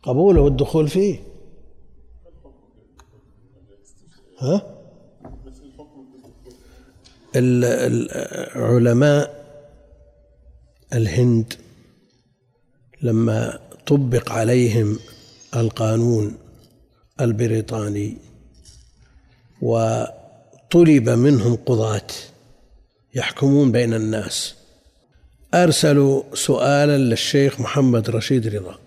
قبوله 0.03 0.41
والدخول 0.41 0.89
فيه. 0.89 1.23
ها؟ 4.39 4.77
العلماء 8.57 9.41
الهند 10.93 11.55
لما 13.03 13.61
طبق 13.87 14.33
عليهم 14.33 14.99
القانون 15.57 16.39
البريطاني 17.21 18.17
وطلب 19.63 21.09
منهم 21.09 21.57
قضاة 21.57 22.07
يحكمون 23.15 23.73
بين 23.73 23.95
الناس. 23.95 24.55
أرسلوا 25.55 26.23
سؤالا 26.35 26.99
للشيخ 26.99 27.61
محمد 27.61 28.11
رشيد 28.11 28.47
رضا. 28.47 28.79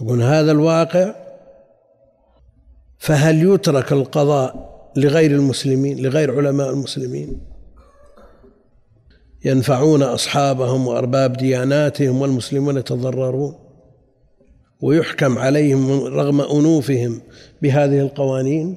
يقول 0.00 0.22
هذا 0.22 0.52
الواقع 0.52 1.14
فهل 2.98 3.54
يترك 3.54 3.92
القضاء 3.92 4.70
لغير 4.96 5.30
المسلمين 5.30 6.02
لغير 6.02 6.36
علماء 6.36 6.70
المسلمين؟ 6.70 7.40
ينفعون 9.44 10.02
أصحابهم 10.02 10.86
وأرباب 10.86 11.32
دياناتهم 11.32 12.22
والمسلمون 12.22 12.76
يتضررون؟ 12.76 13.69
ويحكم 14.82 15.38
عليهم 15.38 15.90
رغم 16.04 16.40
أنوفهم 16.40 17.20
بهذه 17.62 18.00
القوانين؟ 18.00 18.76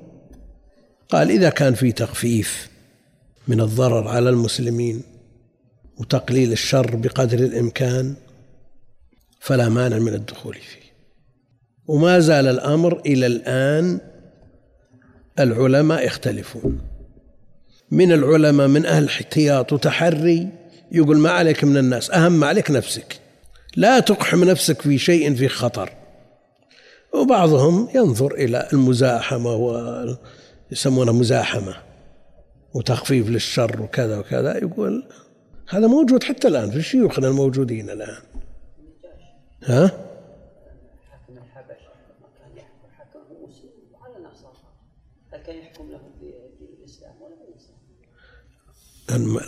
قال 1.09 1.31
إذا 1.31 1.49
كان 1.49 1.73
في 1.73 1.91
تخفيف 1.91 2.69
من 3.47 3.61
الضرر 3.61 4.07
على 4.07 4.29
المسلمين 4.29 5.01
وتقليل 5.97 6.51
الشر 6.51 6.95
بقدر 6.95 7.39
الإمكان 7.39 8.15
فلا 9.39 9.69
مانع 9.69 9.97
من 9.97 10.13
الدخول 10.13 10.53
فيه. 10.53 10.83
وما 11.87 12.19
زال 12.19 12.47
الأمر 12.47 13.01
إلى 13.05 13.25
الآن 13.25 13.99
العلماء 15.39 16.05
يختلفون. 16.05 16.81
من 17.91 18.11
العلماء 18.11 18.67
من 18.67 18.85
أهل 18.85 19.05
احتياط 19.05 19.73
وتحري 19.73 20.49
يقول 20.91 21.17
ما 21.17 21.29
عليك 21.31 21.63
من 21.63 21.77
الناس 21.77 22.11
أهم 22.11 22.31
ما 22.31 22.47
عليك 22.47 22.71
نفسك. 22.71 23.22
لا 23.75 23.99
تقحم 23.99 24.43
نفسك 24.43 24.81
في 24.81 24.97
شيء 24.97 25.35
في 25.35 25.47
خطر. 25.47 25.89
وبعضهم 27.13 27.89
ينظر 27.95 28.33
إلى 28.33 28.67
المزاحمة 28.73 29.55
و 29.55 30.15
يسمونه 30.71 31.11
مزاحمة 31.11 31.75
وتخفيف 32.73 33.29
للشر 33.29 33.81
وكذا 33.81 34.17
وكذا 34.17 34.57
يقول 34.57 35.03
هذا 35.69 35.87
موجود 35.87 36.23
حتى 36.23 36.47
الآن 36.47 36.71
في 36.71 36.81
شيوخنا 36.81 37.27
الموجودين 37.27 37.89
الآن. 37.89 38.21
ها؟ 39.63 39.91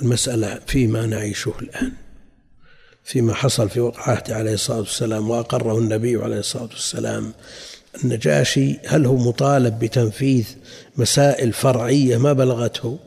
المسألة 0.02 0.60
فيما 0.68 1.06
نعيشه 1.06 1.54
الآن. 1.62 2.05
فيما 3.06 3.34
حصل 3.34 3.70
في 3.70 3.80
وقت 3.80 4.00
عهده 4.00 4.36
عليه 4.36 4.54
الصلاة 4.54 4.80
والسلام 4.80 5.30
وأقره 5.30 5.78
النبي 5.78 6.15
عليه 6.15 6.39
الصلاة 6.39 6.63
والسلام. 6.63 7.34
النجاشي 8.04 8.78
هل 8.88 9.06
هو 9.06 9.15
مطالب 9.18 9.80
بتنفيذ 9.80 10.46
مسائل 10.98 11.54
فرعية؟ 11.54 12.18
ما 12.18 12.34
بلغته. 12.34 13.00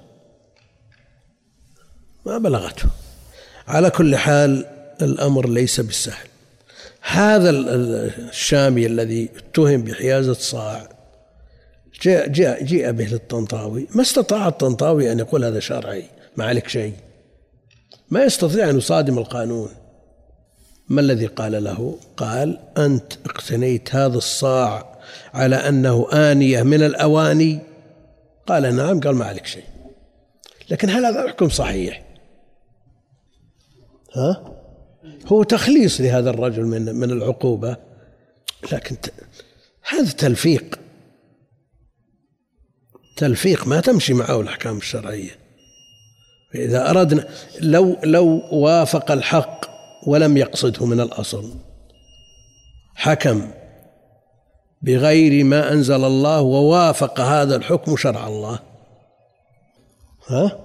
ما 2.26 2.38
بلغته. 2.38 2.88
على 3.68 3.90
كل 3.90 4.16
حال 4.16 4.66
الأمر 5.02 5.48
ليس 5.48 5.80
بالسهل. 5.80 6.28
هذا 7.00 7.50
ال- 7.50 7.68
ال- 7.68 8.28
الشامي 8.28 8.86
الذي 8.86 9.28
اتهم 9.36 9.82
بحيازة 9.82 10.32
صاع 10.32 10.88
جاء 12.02 12.28
جاء 12.28 12.64
جيء 12.64 12.90
به 12.90 13.04
للطنطاوي. 13.04 13.86
ما 13.94 14.02
استطاع 14.02 14.48
الطنطاوي 14.48 15.12
أن 15.12 15.18
يقول 15.18 15.44
هذا 15.44 15.60
شرعي؟ 15.60 16.04
ما 16.36 16.44
عليك 16.44 16.68
شيء. 16.68 16.92
ما 18.10 18.24
يستطيع 18.24 18.70
أن 18.70 18.78
يصادم 18.78 19.18
القانون. 19.18 19.70
ما 20.88 21.00
الذي 21.00 21.26
قال 21.26 21.64
له؟ 21.64 21.98
قال 22.16 22.58
أنت 22.78 23.12
اقتنيت 23.26 23.94
هذا 23.94 24.16
الصاع 24.16 24.98
على 25.34 25.56
أنه 25.56 26.08
آنية 26.12 26.62
من 26.62 26.82
الأواني؟ 26.82 27.60
قال 28.46 28.76
نعم 28.76 29.00
قال 29.00 29.14
ما 29.14 29.24
عليك 29.24 29.46
شيء. 29.46 29.64
لكن 30.70 30.90
هل 30.90 31.06
هذا 31.06 31.24
الحكم 31.24 31.48
صحيح؟ 31.48 32.04
ها؟ 34.14 34.54
هو 35.26 35.42
تخليص 35.42 36.00
لهذا 36.00 36.30
الرجل 36.30 36.62
من 36.62 36.94
من 36.94 37.10
العقوبة. 37.10 37.76
لكن 38.72 38.96
هذا 39.88 40.10
تلفيق. 40.10 40.78
تلفيق 43.16 43.66
ما 43.66 43.80
تمشي 43.80 44.14
معه 44.14 44.40
الأحكام 44.40 44.76
الشرعية. 44.76 45.30
إذا 46.54 46.90
أردنا 46.90 47.28
لو 47.60 47.96
لو 48.04 48.42
وافق 48.52 49.10
الحق 49.10 49.67
ولم 50.08 50.36
يقصده 50.36 50.86
من 50.86 51.00
الأصل. 51.00 51.54
حكم 52.94 53.50
بغير 54.82 55.44
ما 55.44 55.72
أنزل 55.72 56.04
الله 56.04 56.40
ووافق 56.40 57.20
هذا 57.20 57.56
الحكم 57.56 57.96
شرع 57.96 58.26
الله. 58.26 58.58
ها؟ 60.26 60.60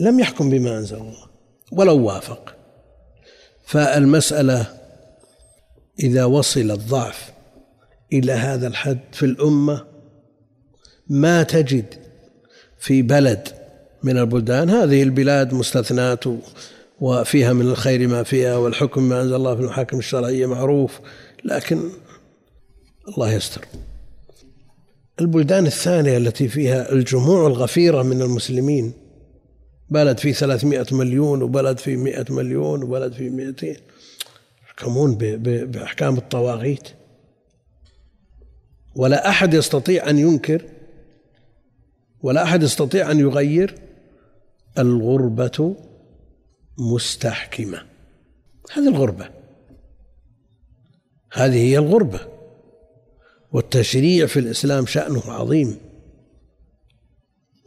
لم 0.00 0.20
يحكم 0.20 0.50
بما 0.50 0.78
أنزل 0.78 0.96
الله 0.96 1.26
ولو 1.72 2.04
وافق. 2.04 2.54
فالمسألة 3.64 4.66
إذا 6.00 6.24
وصل 6.24 6.70
الضعف 6.70 7.32
إلى 8.12 8.32
هذا 8.32 8.66
الحد 8.66 9.00
في 9.12 9.26
الأمة 9.26 9.84
ما 11.08 11.42
تجد 11.42 11.94
في 12.78 13.02
بلد 13.02 13.48
من 14.02 14.18
البلدان 14.18 14.70
هذه 14.70 15.02
البلاد 15.02 15.54
مستثنات 15.54 16.24
وفيها 17.00 17.52
من 17.52 17.66
الخير 17.66 18.08
ما 18.08 18.22
فيها 18.22 18.56
والحكم 18.56 19.02
ما 19.02 19.22
أنزل 19.22 19.34
الله 19.34 19.54
في 19.54 19.60
المحاكم 19.60 19.98
الشرعية 19.98 20.46
معروف 20.46 21.00
لكن 21.44 21.80
الله 23.08 23.32
يستر. 23.32 23.64
البلدان 25.20 25.66
الثانية 25.66 26.16
التي 26.16 26.48
فيها 26.48 26.92
الجموع 26.92 27.46
الغفيرة 27.46 28.02
من 28.02 28.22
المسلمين 28.22 28.92
بلد 29.90 30.18
فيه 30.18 30.32
300 30.32 30.86
مليون 30.92 31.42
وبلد 31.42 31.78
فيه 31.78 31.96
100 31.96 32.24
مليون 32.30 32.82
وبلد 32.82 33.12
فيه 33.12 33.30
200 33.30 33.76
يحكمون 34.64 35.14
بأحكام 35.14 36.16
الطواغيت. 36.16 36.88
ولا 38.96 39.28
أحد 39.28 39.54
يستطيع 39.54 40.10
أن 40.10 40.18
ينكر 40.18 40.62
ولا 42.22 42.42
أحد 42.42 42.62
يستطيع 42.62 43.10
أن 43.10 43.20
يغير 43.20 43.74
الغربة 44.78 45.76
مستحكمة. 46.78 47.82
هذه 48.72 48.88
الغربة. 48.88 49.30
هذه 51.32 51.56
هي 51.56 51.78
الغربة. 51.78 52.20
والتشريع 53.52 54.26
في 54.26 54.40
الإسلام 54.40 54.86
شأنه 54.86 55.22
عظيم. 55.26 55.78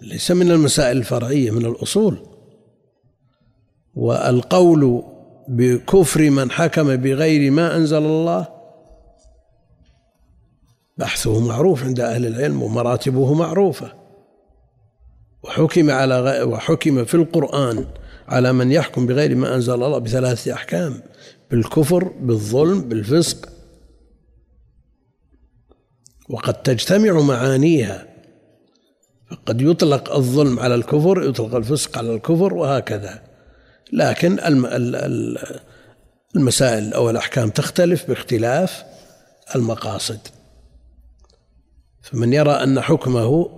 ليس 0.02 0.32
من 0.32 0.52
المسائل 0.52 0.98
الفرعية 0.98 1.52
من 1.52 1.66
الأصول. 1.66 2.18
والقول 3.96 5.04
بكفر 5.48 6.30
من 6.30 6.52
حكم 6.52 6.96
بغير 6.96 7.52
ما 7.52 7.76
أنزل 7.76 7.98
الله 7.98 8.48
بحثه 10.98 11.40
معروف 11.40 11.84
عند 11.84 12.00
أهل 12.00 12.26
العلم 12.26 12.64
ومراتبه 12.64 13.34
معروفة. 13.34 13.94
وحكم 15.44 15.92
على. 15.92 16.44
وحكم 16.44 17.06
في 17.06 17.16
القرآن. 17.16 17.88
على 18.28 18.54
من 18.54 18.72
يحكم 18.72 19.06
بغير 19.06 19.36
ما 19.36 19.56
أنزل 19.56 19.74
الله 19.74 19.98
بثلاثة 19.98 20.54
أحكام 20.54 21.02
بالكفر 21.52 22.04
بالظلم 22.04 22.82
بالفسق. 22.82 23.50
وقد 26.30 26.54
تجتمع 26.54 27.22
معانيها. 27.22 28.08
فقد 29.32 29.62
يطلق 29.62 30.16
الظلم 30.16 30.60
على 30.60 30.76
الكفر 30.76 31.24
يطلق 31.24 31.56
الفسق 31.56 31.98
على 31.98 32.16
الكفر 32.16 32.54
وهكذا. 32.54 33.24
لكن 33.94 34.40
الم... 34.40 34.66
ال- 34.66 34.96
ال- 34.96 35.60
المسائل 36.36 36.94
أو 36.94 37.10
الأحكام 37.10 37.50
تختلف 37.50 38.08
باختلاف 38.08 38.84
المقاصد. 39.56 40.20
فمن 42.02 42.34
يرى 42.34 42.52
أن 42.52 42.82
حكمه 42.82 43.24
أو 43.26 43.50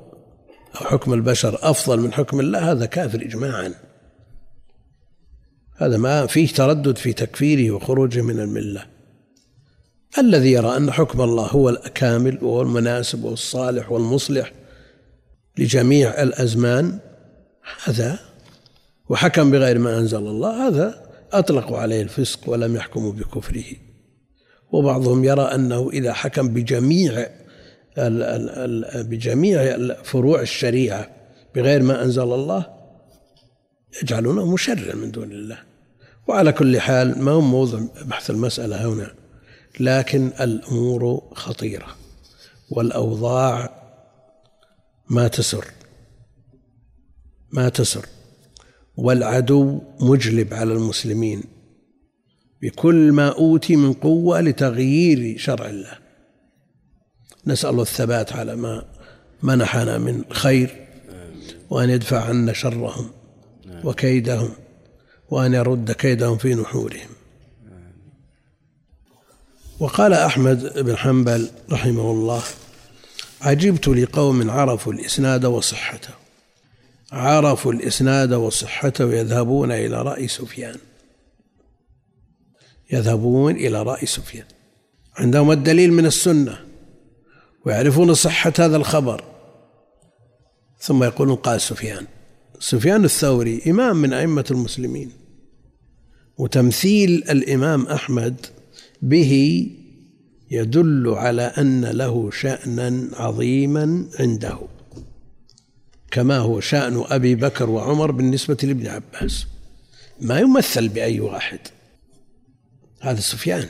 حكم 0.74 1.14
البشر 1.14 1.60
أفضل 1.62 2.00
من 2.00 2.14
حكم 2.14 2.40
الله 2.40 2.72
هذا 2.72 2.86
كافر 2.86 3.22
إجماعا. 3.22 3.74
هذا 5.80 5.98
ما 5.98 6.26
فيه 6.26 6.48
تردد 6.48 6.98
في 6.98 7.14
تكفيره 7.14 7.72
وخروجه 7.72 8.22
من 8.22 8.40
الملة. 8.40 8.86
الذي 10.18 10.52
يرى 10.52 10.78
أن 10.78 10.92
حكم 10.92 11.22
الله 11.22 11.46
هو 11.46 11.70
الكامل 11.70 12.38
وهو 12.42 12.62
المناسب 12.62 13.24
والصالح 13.24 13.92
والمصلح 13.92 14.52
لجميع 15.58 16.24
الأزمان 16.24 17.00
هذا 17.84 18.20
وحكم 19.10 19.52
بغير 19.52 19.80
ما 19.80 19.98
أنزل 19.98 20.18
الله 20.18 20.68
هذا 20.68 21.10
أطلقوا 21.32 21.78
عليه 21.78 22.02
الفسق 22.02 22.50
ولم 22.50 22.76
يحكموا 22.76 23.12
بكفره. 23.12 23.66
وبعضهم 24.72 25.24
يرى 25.24 25.42
أنه 25.42 25.90
إذا 25.94 26.14
حكم 26.14 26.48
بجميع 26.48 27.28
بجميع 28.96 29.78
فروع 30.04 30.42
الشريعة 30.42 31.10
بغير 31.56 31.84
ما 31.84 32.04
أنزل 32.04 32.24
الله 32.24 32.66
يجعلونه 34.04 34.54
مشرع 34.54 34.96
من 34.96 35.12
دون 35.12 35.32
الله. 35.32 35.69
وعلى 36.30 36.52
كل 36.52 36.80
حال 36.80 37.22
ما 37.22 37.32
هو 37.32 37.42
موضوع 37.42 37.88
بحث 38.06 38.30
المسألة 38.30 38.88
هنا 38.88 39.14
لكن 39.80 40.28
الأمور 40.28 41.32
خطيرة 41.34 41.88
والأوضاع 42.70 43.70
ما 45.10 45.28
تسر 45.28 45.66
ما 47.52 47.70
تسر 47.70 48.06
والعدو 48.98 49.82
مجلب 50.00 50.54
على 50.54 50.74
المسلمين 50.74 51.44
بكل 52.62 53.12
ما 53.12 53.30
أوتي 53.30 53.76
من 53.76 53.94
قوة 53.94 54.42
لتغيير 54.42 55.38
شرع 55.38 55.70
الله. 55.70 55.98
نسأل 57.48 57.70
الله 57.70 57.82
الثبات 57.82 58.34
على 58.34 58.56
ما 58.56 58.86
منحنا 59.44 59.98
من 59.98 60.24
خير 60.30 60.88
وأن 61.70 61.90
يدفع 61.90 62.24
عنا 62.24 62.54
شرهم 62.54 63.12
وكيدهم. 63.84 64.50
وأن 65.32 65.54
يرد 65.54 65.92
كيدهم 65.92 66.38
في 66.38 66.56
نحورهم. 66.56 67.10
وقال 69.80 70.14
أحمد 70.14 70.80
بن 70.80 70.98
حنبل 70.98 71.50
رحمه 71.72 72.12
الله 72.12 72.44
عجبت 73.42 73.88
لقوم 73.88 74.52
عرفوا 74.52 74.94
الإسناد 74.94 75.46
وصحته. 75.46 76.14
عرفوا 77.12 77.74
الإسناد 77.74 78.34
وصحته 78.34 79.14
يذهبون 79.14 79.72
إلى 79.72 80.02
رأي 80.02 80.28
سفيان. 80.28 80.78
يذهبون 82.92 83.56
إلى 83.56 83.84
رأي 83.84 84.06
سفيان. 84.06 84.46
عندهم 85.16 85.52
الدليل 85.52 85.94
من 85.94 86.06
السنة 86.06 86.66
ويعرفون 87.66 88.14
صحة 88.14 88.54
هذا 88.60 88.78
الخبر. 88.78 89.24
ثم 90.80 91.04
يقولون 91.04 91.36
قال 91.36 91.62
سفيان 91.62 92.08
سفيان 92.60 93.06
الثوري 93.06 93.62
إمام 93.68 93.98
من 93.98 94.14
أئمة 94.14 94.46
المسلمين 94.52 95.12
وتمثيل 96.38 97.24
الإمام 97.30 97.86
أحمد 97.88 98.46
به 99.02 99.66
يدل 100.52 101.08
على 101.08 101.42
أن 101.42 101.86
له 101.86 102.32
شأنا 102.32 103.10
عظيما 103.14 104.06
عنده 104.20 104.60
كما 106.12 106.38
هو 106.38 106.60
شأن 106.60 107.04
أبي 107.08 107.36
بكر 107.36 107.70
وعمر 107.70 108.12
بالنسبة 108.12 108.58
لابن 108.64 108.88
عباس. 108.88 109.48
ما 110.22 110.40
يمثل 110.40 110.88
بأي 110.88 111.20
واحد. 111.20 111.60
هذا 113.02 113.20
سفيان. 113.20 113.70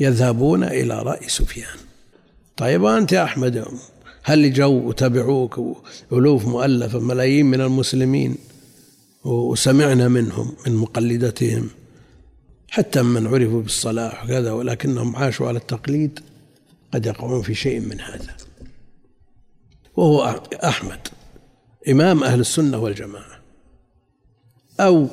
يذهبون 0.00 0.64
إلى 0.64 1.02
رأي 1.02 1.28
سفيان. 1.28 1.78
طيب 2.56 2.82
وأنت 2.82 3.12
يا 3.12 3.24
أحمد؟ 3.24 3.66
هل 4.26 4.52
جو 4.52 4.88
وتبعوك 4.88 5.60
ألوف 6.12 6.46
مؤلفة 6.46 6.98
ملايين 6.98 7.46
من 7.46 7.60
المسلمين. 7.60 8.36
وسمعنا 9.24 10.08
منهم 10.08 10.56
من 10.66 10.74
مقلدتهم. 10.74 11.70
حتى 12.68 13.02
من 13.02 13.26
عرفوا 13.26 13.62
بالصلاح 13.62 14.24
وكذا 14.24 14.52
ولكنهم 14.52 15.16
عاشوا 15.16 15.48
على 15.48 15.58
التقليد 15.58 16.20
قد 16.94 17.06
يقعون 17.06 17.42
في 17.42 17.54
شيء 17.54 17.80
من 17.80 18.00
هذا. 18.00 18.36
وهو 19.96 20.40
أحمد 20.64 21.08
إمام 21.88 22.24
أهل 22.24 22.40
السنة 22.40 22.78
والجماعة 22.78 23.40
أو 24.80 25.08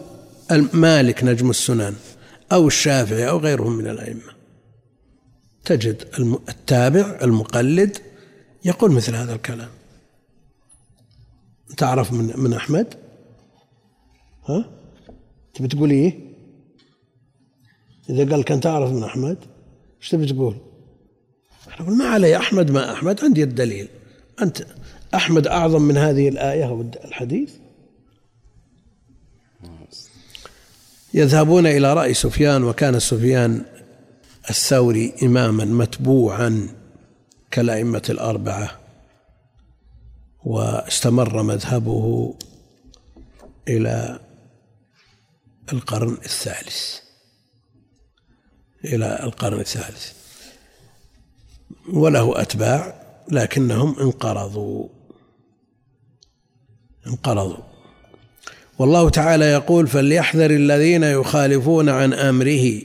مالك 0.73 1.23
نجم 1.23 1.49
السنن 1.49 1.95
أو 2.51 2.67
الشافعي 2.67 3.29
أو 3.29 3.37
غيرهم 3.37 3.71
من 3.71 3.87
الأئمة. 3.87 4.31
تجد 5.65 6.07
التابع 6.49 7.19
المقلد 7.21 7.97
يقول 8.65 8.91
مثل 8.91 9.15
هذا 9.15 9.35
الكلام. 9.35 9.69
تعرف 11.77 12.13
من 12.13 12.33
من 12.39 12.53
أحمد؟ 12.53 12.93
ها؟ 14.45 14.69
تبي 15.53 15.67
تقول 15.67 15.91
إيه؟ 15.91 16.19
إذا 18.09 18.31
قال 18.31 18.43
كان 18.43 18.59
تعرف 18.59 18.91
من 18.91 19.03
أحمد 19.03 19.37
إيش 20.01 20.09
تبي 20.09 20.25
تقول؟ 20.25 20.57
ما 21.79 22.05
علي 22.05 22.37
أحمد 22.37 22.71
ما 22.71 22.93
أحمد 22.93 23.23
عندي 23.23 23.43
الدليل. 23.43 23.87
أنت 24.41 24.65
أحمد 25.15 25.47
أعظم 25.47 25.81
من 25.81 25.97
هذه 25.97 26.29
الآية 26.29 26.67
أو 26.67 26.81
الحديث؟ 26.81 27.53
يذهبون 31.13 31.67
إلى 31.67 31.93
رأي 31.93 32.13
سفيان 32.13 32.63
وكان 32.63 32.99
سفيان 32.99 33.65
الثوري 34.49 35.13
إماما 35.23 35.65
متبوعا. 35.65 36.80
كالأئمة 37.51 38.01
الأربعة 38.09 38.79
واستمر 40.43 41.43
مذهبه 41.43 42.35
إلى 43.67 44.19
القرن 45.73 46.13
الثالث. 46.13 46.99
إلى 48.85 49.19
القرن 49.23 49.59
الثالث. 49.59 50.13
وله 51.93 52.41
أتباع 52.41 53.01
لكنهم 53.31 53.99
انقرضوا. 53.99 54.87
انقرضوا. 57.07 57.63
والله 58.79 59.09
تعالى 59.09 59.45
يقول 59.45 59.87
فليحذر 59.87 60.51
الذين 60.51 61.03
يخالفون 61.03 61.89
عن 61.89 62.13
أمره 62.13 62.81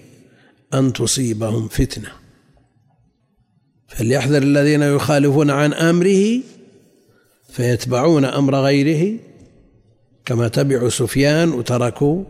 أن 0.75 0.93
تصيبهم 0.93 1.69
فتنة. 1.69 2.26
فليحذر 3.97 4.43
الذين 4.43 4.83
يخالفون 4.83 5.51
عن 5.51 5.73
أمره 5.73 6.41
فيتبعون 7.49 8.25
أمر 8.25 8.55
غيره 8.55 9.19
كما 10.25 10.49
تبعوا 10.49 10.89
سفيان 10.89 11.53
وتركوا 11.53 12.25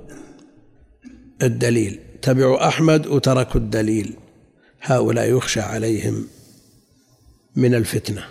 الدليل 1.42 2.00
تبعوا 2.22 2.68
أحمد 2.68 3.06
وتركوا 3.06 3.60
الدليل. 3.60 4.16
هؤلاء 4.80 5.30
يخشى 5.30 5.60
عليهم 5.60 6.28
من 7.56 7.74
الفتنة. 7.74 8.28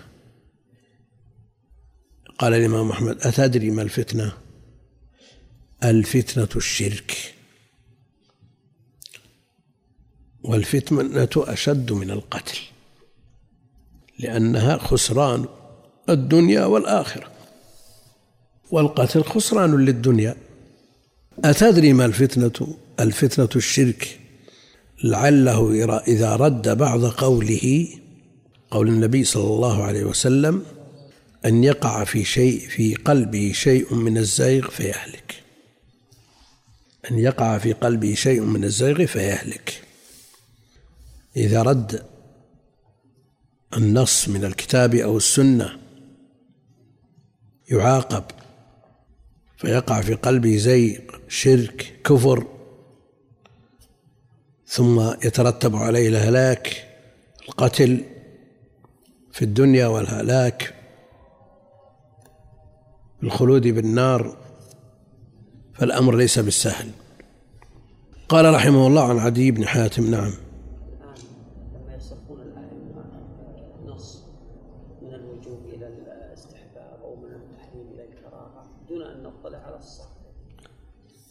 قال 2.39 2.53
الإمام 2.53 2.89
أحمد 2.89 3.21
أتدري 3.21 3.71
ما 3.71 3.81
الفتنة؟ 3.81 4.33
الفتنة 5.83 6.49
الشرك. 6.55 7.33
والفتنة 10.43 11.29
أشد 11.35 11.91
من 11.91 12.11
القتل. 12.11 12.74
لأنها 14.19 14.77
خسران 14.77 15.45
الدنيا 16.09 16.65
والآخرة. 16.65 17.31
والقتل 18.71 19.23
خسران 19.23 19.85
للدنيا. 19.85 20.35
أتدري 21.45 21.93
ما 21.93 22.05
الفتنة؟ 22.05 22.77
الفتنة 22.99 23.49
الشرك. 23.55 24.19
لعله 25.03 25.99
إذا 26.07 26.35
رد 26.35 26.77
بعض 26.77 27.05
قوله 27.05 27.87
قول 28.71 28.87
النبي 28.87 29.23
صلى 29.23 29.53
الله 29.53 29.83
عليه 29.83 30.03
وسلم 30.03 30.65
أن 31.45 31.63
يقع 31.63 32.03
في 32.03 32.23
شيء 32.23 32.59
في 32.59 32.95
قلبه 32.95 33.51
شيء 33.55 33.93
من 33.93 34.17
الزيغ 34.17 34.69
فيهلك. 34.69 35.43
أن 37.11 37.19
يقع 37.19 37.57
في 37.57 37.73
قلبه 37.73 38.13
شيء 38.13 38.41
من 38.41 38.63
الزيغ 38.63 39.05
فيهلك. 39.05 39.81
إذا 41.37 41.61
رد 41.61 42.14
النص 43.77 44.29
من 44.29 44.45
الكتاب 44.45 44.95
أو 44.95 45.17
السنة 45.17 45.79
يعاقب 47.71 48.23
فيقع 49.57 50.01
في 50.01 50.13
قلبه 50.13 50.57
زيغ 50.57 50.99
شرك 51.27 51.99
كفر 52.03 52.47
ثم 54.67 54.99
يترتب 54.99 55.75
عليه 55.75 56.09
الهلاك 56.09 56.87
القتل 57.49 58.03
في 59.31 59.41
الدنيا 59.41 59.87
والهلاك 59.87 60.75
الخلود 63.23 63.67
بالنار 63.67 64.37
فالأمر 65.73 66.15
ليس 66.15 66.39
بالسهل. 66.39 66.91
قال 68.29 68.53
رحمه 68.53 68.87
الله 68.87 69.09
عن 69.09 69.19
عدي 69.19 69.51
بن 69.51 69.67
حاتم 69.67 70.11
نعم 70.11 70.33
لما 71.73 71.95
يصرفون 71.95 72.41
الأئمة 72.41 73.05
نص 73.85 74.23
من 75.01 75.13
الوجوب 75.13 75.65
إلى 75.65 75.87
الاستحباب 75.87 76.99
أو 77.03 77.15
من 77.15 77.31
التحريم 77.31 77.87
إلى 77.93 78.03
الكراهة 78.03 78.65
دون 78.89 79.01
أن 79.01 79.23
نطلع 79.23 79.57
على 79.57 79.77
الصح 79.77 80.07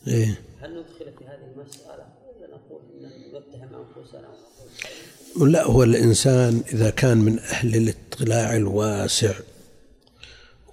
إيه. 0.06 0.40
هل 0.60 0.70
ندخل 0.70 1.12
في 1.18 1.24
هذه 1.24 1.52
المسألة؟ 1.54 2.06
ولا 2.40 2.56
نقول 2.56 2.82
إن 3.04 3.38
نتهم 3.38 3.68
أنفسنا 3.74 4.28
ونقول 4.28 5.52
لا 5.52 5.64
هو 5.64 5.82
الإنسان 5.82 6.62
إذا 6.72 6.90
كان 6.90 7.18
من 7.18 7.38
أهل 7.38 7.76
الاطلاع 7.76 8.56
الواسع 8.56 9.34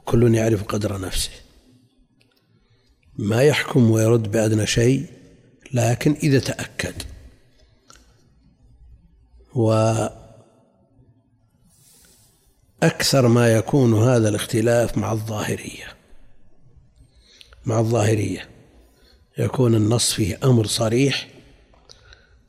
كل 0.05 0.35
يعرف 0.35 0.63
قدر 0.63 1.01
نفسه. 1.01 1.31
ما 3.17 3.43
يحكم 3.43 3.91
ويرد 3.91 4.31
بأدنى 4.31 4.67
شيء 4.67 5.05
لكن 5.73 6.13
إذا 6.23 6.39
تأكد. 6.39 7.03
وأكثر 9.55 10.17
ما 13.27 13.53
يكون 13.53 13.93
هذا 13.93 14.29
الاختلاف 14.29 14.97
مع 14.97 15.11
الظاهرية. 15.11 15.87
مع 17.65 17.79
الظاهرية. 17.79 18.50
يكون 19.37 19.75
النص 19.75 20.13
فيه 20.13 20.39
أمر 20.43 20.65
صريح 20.65 21.27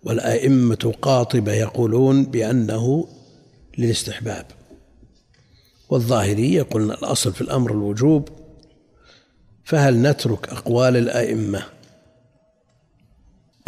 والأئمة 0.03 0.95
قاطبة 1.03 1.53
يقولون 1.53 2.25
بأنه 2.25 3.09
للاستحباب. 3.79 4.47
والظاهرية 5.91 6.57
يقولون 6.57 6.91
الأصل 6.91 7.33
في 7.33 7.41
الأمر 7.41 7.71
الوجوب 7.71 8.29
فهل 9.65 10.03
نترك 10.03 10.49
أقوال 10.49 10.97
الأئمة 10.97 11.63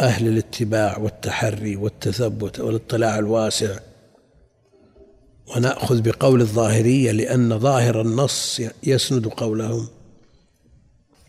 أهل 0.01 0.27
الاتباع 0.27 0.97
والتحري 0.97 1.75
والتثبت 1.75 2.59
والاطلاع 2.59 3.19
الواسع 3.19 3.79
ونأخذ 5.55 6.01
بقول 6.01 6.41
الظاهرية 6.41 7.11
لأن 7.11 7.59
ظاهر 7.59 8.01
النص 8.01 8.61
يسند 8.83 9.27
قولهم 9.27 9.87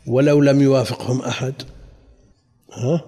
ولو 0.07 0.41
لم 0.41 0.63
يوافقهم 0.63 1.21
أحد؟ 1.21 1.55
ها؟ 2.77 3.01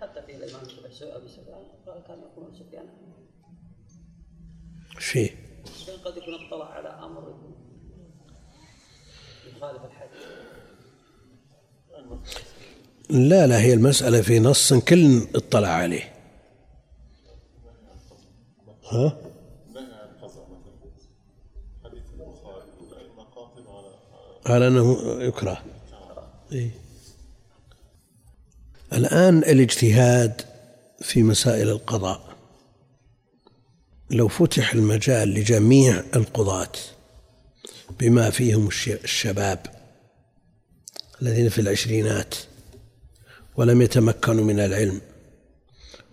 حتى 0.00 0.22
في. 0.22 0.32
سفيان 1.28 1.64
قال 1.86 2.02
كان 2.08 2.18
يقول 2.18 2.56
سفيان 2.56 2.88
فيه 4.98 5.30
قد 6.04 6.16
يكون 6.16 6.34
اطلع 6.46 6.64
على 6.64 6.88
أمر 6.88 7.34
يخالف 9.56 9.84
الحديث 9.84 10.20
لا 13.10 13.46
لا 13.46 13.60
هي 13.60 13.74
المسألة 13.74 14.22
في 14.22 14.38
نص 14.38 14.74
كل 14.74 15.26
اطلع 15.34 15.68
عليه. 15.68 16.14
ها؟ 18.92 19.29
على 24.50 24.68
أنه 24.68 24.98
يكره 25.22 25.62
إيه؟ 26.52 26.70
الآن 28.92 29.38
الاجتهاد 29.38 30.40
في 31.00 31.22
مسائل 31.22 31.68
القضاء 31.68 32.36
لو 34.10 34.28
فتح 34.28 34.72
المجال 34.72 35.28
لجميع 35.28 36.02
القضاة 36.16 36.72
بما 38.00 38.30
فيهم 38.30 38.68
الشباب 38.86 39.66
الذين 41.22 41.48
في 41.48 41.60
العشرينات 41.60 42.34
ولم 43.56 43.82
يتمكنوا 43.82 44.44
من 44.44 44.60
العلم 44.60 45.00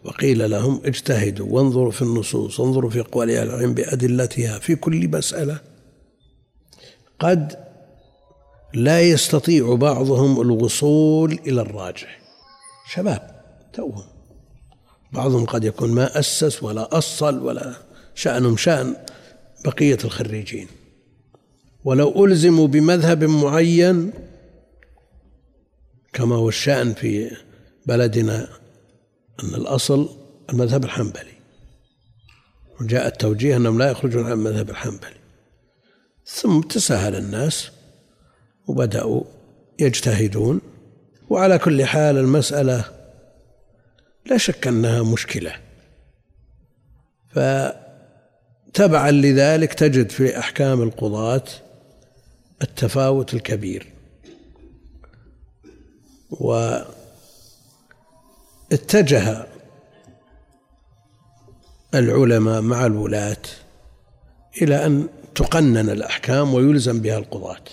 وقيل 0.03 0.51
لهم 0.51 0.81
اجتهدوا 0.85 1.47
وانظروا 1.49 1.91
في 1.91 2.01
النصوص 2.01 2.59
وانظروا 2.59 2.89
في 2.89 2.99
أقوال 2.99 3.31
أهل 3.31 3.47
العلم 3.47 3.73
بأدلتها 3.73 4.59
في 4.59 4.75
كل 4.75 5.07
مسألة 5.07 5.59
قد 7.19 7.66
لا 8.73 9.01
يستطيع 9.01 9.75
بعضهم 9.75 10.41
الوصول 10.41 11.39
إلى 11.47 11.61
الراجح. 11.61 12.19
شباب 12.93 13.41
توهم. 13.73 14.05
بعضهم 15.13 15.45
قد 15.45 15.63
يكون 15.63 15.91
ما 15.91 16.19
أسس 16.19 16.63
ولا 16.63 16.97
أصل 16.97 17.39
ولا 17.39 17.73
شأنهم 18.15 18.57
شأن 18.57 18.95
بقية 19.65 19.97
الخريجين. 20.03 20.67
ولو 21.83 22.25
ألزموا 22.25 22.67
بمذهب 22.67 23.23
معين 23.23 24.13
كما 26.13 26.35
هو 26.35 26.49
الشأن 26.49 26.93
في 26.93 27.31
بلدنا 27.85 28.47
أن 29.43 29.55
الأصل 29.55 30.09
المذهب 30.49 30.83
الحنبلي. 30.83 31.37
وجاء 32.81 33.07
التوجيه 33.07 33.57
أنهم 33.57 33.79
لا 33.79 33.91
يخرجون 33.91 34.25
عن 34.25 34.31
المذهب 34.31 34.69
الحنبلي. 34.69 35.17
ثم 36.25 36.61
تساهل 36.61 37.15
الناس 37.15 37.71
وبدأوا 38.67 39.23
يجتهدون. 39.79 40.61
وعلى 41.29 41.59
كل 41.59 41.85
حال 41.85 42.17
المسألة 42.17 42.85
لا 44.25 44.37
شك 44.37 44.67
أنها 44.67 45.03
مشكلة. 45.03 45.55
فتبعا 47.29 49.11
لذلك 49.11 49.73
تجد 49.73 50.09
في 50.09 50.39
أحكام 50.39 50.81
القضاة 50.81 51.43
التفاوت 52.61 53.33
الكبير. 53.33 53.87
واتجه 58.71 59.47
العلماء 61.95 62.61
مع 62.61 62.85
الولاة 62.85 63.37
إلى 64.61 64.85
أن 64.85 65.07
تقنن 65.35 65.89
الأحكام 65.89 66.53
ويلزم 66.53 67.01
بها 67.01 67.17
القضاة. 67.17 67.63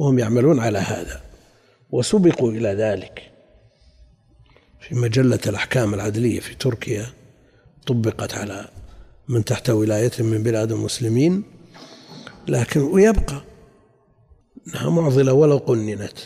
وهم 0.00 0.18
يعملون 0.18 0.60
على 0.60 0.78
هذا. 0.78 1.20
وسبقوا 1.90 2.50
إلى 2.52 2.68
ذلك 2.68 3.30
في 4.80 4.94
مجلة 4.94 5.38
الأحكام 5.46 5.94
العدلية 5.94 6.40
في 6.40 6.54
تركيا 6.54 7.06
طبقت 7.86 8.34
على 8.34 8.68
من 9.28 9.44
تحت 9.44 9.70
ولاية 9.70 10.10
من 10.18 10.42
بلاد 10.42 10.72
المسلمين 10.72 11.42
لكن 12.48 12.80
ويبقى. 12.80 13.40
انها 14.66 14.90
معضلة 14.90 15.32
ولو 15.32 15.56
قننت. 15.56 16.18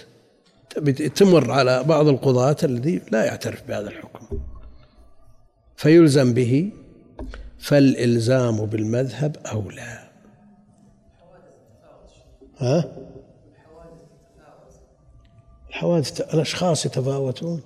تمر 1.14 1.50
على 1.50 1.82
بعض 1.82 2.08
القضاة 2.08 2.56
الذي 2.62 3.02
لا 3.12 3.24
يعترف 3.24 3.62
بهذا 3.68 3.88
الحكم. 3.88 4.40
فيلزم 5.76 6.34
به 6.34 6.72
فالإلزام 7.58 8.66
بالمذهب 8.66 9.36
أولى. 9.52 10.10
ها؟ 12.58 13.03
الحوادث 15.74 16.20
الأشخاص 16.34 16.86
يتفاوتون. 16.86 17.62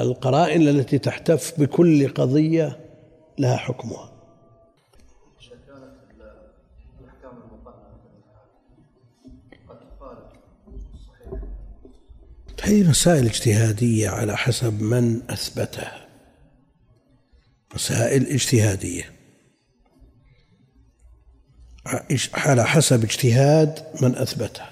القرائن 0.00 0.68
التي 0.68 0.98
تحتف 0.98 1.60
بكل 1.60 2.08
قضية 2.08 2.80
لها 3.38 3.56
حكمها. 3.56 4.12
هذه 12.62 12.88
مسائل 12.90 13.26
اجتهادية 13.26 14.08
على 14.08 14.36
حسب 14.36 14.82
من 14.82 15.30
أثبتها. 15.30 16.08
مسائل 17.74 18.26
اجتهادية. 18.26 19.21
على 22.34 22.64
حسب 22.64 23.04
اجتهاد 23.04 23.86
من 24.00 24.16
أثبتها 24.16 24.70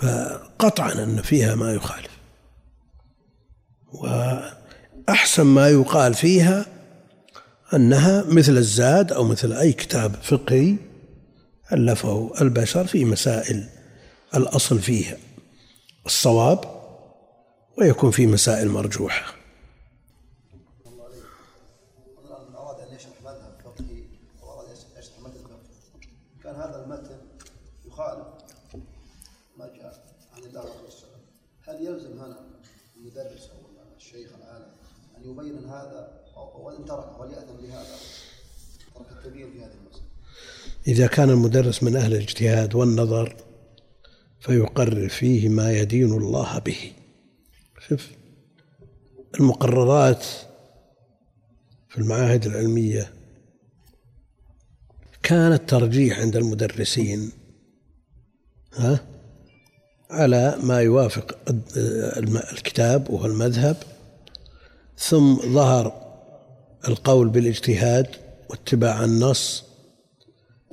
فقطعا 0.00 0.92
أن 0.92 1.22
فيها 1.22 1.54
ما 1.54 1.72
يخالف. 1.72 2.12
وأحسن 3.92 5.42
ما 5.42 5.68
يقال 5.68 6.14
فيها 6.14 6.66
أنها 7.74 8.24
مثل 8.28 8.52
الزاد 8.52 9.12
أو 9.12 9.24
مثل 9.24 9.52
أي 9.52 9.72
كتاب 9.72 10.14
فقهي 10.14 10.76
ألفه 11.72 12.32
البشر 12.40 12.86
في 12.86 13.04
مسائل 13.04 13.68
الأصل 14.34 14.78
فيها 14.78 15.16
الصواب 16.06 16.82
ويكون 17.78 18.10
في 18.10 18.26
مسائل 18.26 18.68
مرجوحة 18.68 19.34
أراد 22.56 22.80
أن 22.80 22.94
يشرح 22.94 23.22
مذهب 23.22 23.60
فقهي 23.64 24.04
وأراد 24.42 24.68
أن 24.68 24.98
يشرح 24.98 25.18
مذهب 25.20 25.46
فقهي 25.46 25.62
كان 26.42 26.54
هذا 26.54 26.84
المتن 26.84 27.18
يخالف 27.86 28.26
ما 29.56 29.66
جاء 29.66 30.04
عن 30.36 30.42
الله 30.42 30.60
والرسول 30.60 31.08
هل 31.62 31.86
يلزم 31.86 32.18
هنا 32.18 32.40
المدرس 32.96 33.50
أو 33.50 33.72
الشيخ 33.96 34.30
العالم 34.38 34.72
أن 35.18 35.21
يبين 35.32 35.64
هذا 35.64 36.22
وإن 36.54 36.84
تركه 36.84 37.20
وليأثم 37.20 37.56
بهذا 37.62 37.96
ترك 38.94 39.06
التبيين 39.12 39.50
في 39.52 39.58
هذه 39.58 39.72
المسألة. 39.72 40.06
إذا 40.86 41.06
كان 41.06 41.30
المدرس 41.30 41.82
من 41.82 41.96
أهل 41.96 42.12
الاجتهاد 42.12 42.74
والنظر 42.74 43.36
فيقرر 44.40 45.08
فيه 45.08 45.48
ما 45.48 45.72
يدين 45.72 46.12
الله 46.12 46.58
به. 46.58 46.92
شوف 47.88 48.10
المقررات 49.40 50.24
في 51.88 51.98
المعاهد 51.98 52.46
العلمية 52.46 53.12
كان 55.22 55.52
الترجيح 55.52 56.18
عند 56.18 56.36
المدرسين 56.36 57.32
ها 58.74 59.00
على 60.10 60.58
ما 60.62 60.80
يوافق 60.80 61.38
الكتاب 62.52 63.10
وهو 63.10 63.26
المذهب 63.26 63.76
ثم 65.02 65.34
ظهر 65.34 65.92
القول 66.88 67.28
بالاجتهاد 67.28 68.06
واتباع 68.50 69.04
النص 69.04 69.64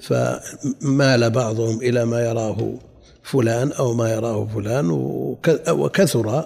فمال 0.01 1.29
بعضهم 1.29 1.81
إلى 1.81 2.05
ما 2.05 2.21
يراه 2.21 2.73
فلان 3.23 3.71
أو 3.71 3.93
ما 3.93 4.09
يراه 4.09 4.45
فلان 4.45 4.89
وكثر 5.69 6.45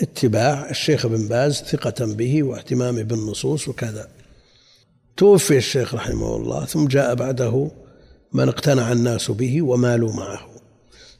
اتباع 0.00 0.70
الشيخ 0.70 1.06
بن 1.06 1.28
باز 1.28 1.54
ثقة 1.54 2.06
به 2.06 2.42
واهتمامه 2.42 3.02
بالنصوص 3.02 3.68
وكذا. 3.68 4.08
توفي 5.16 5.56
الشيخ 5.56 5.94
رحمه 5.94 6.36
الله 6.36 6.64
ثم 6.64 6.86
جاء 6.86 7.14
بعده 7.14 7.70
من 8.32 8.48
اقتنع 8.48 8.92
الناس 8.92 9.30
به 9.30 9.62
ومالوا 9.62 10.12
معه. 10.12 10.40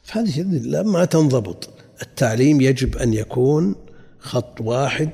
فهذه 0.03 0.43
ما 0.83 1.05
تنضبط. 1.05 1.69
التعليم 2.01 2.61
يجب 2.61 2.97
أن 2.97 3.13
يكون 3.13 3.75
خط 4.19 4.61
واحد 4.61 5.09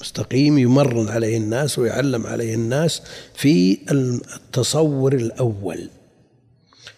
مستقيم 0.00 0.58
يمرن 0.58 1.08
عليه 1.08 1.36
الناس 1.36 1.78
ويعلم 1.78 2.26
عليه 2.26 2.54
الناس 2.54 3.02
في 3.34 3.78
التصور 3.90 5.12
الأول. 5.12 5.88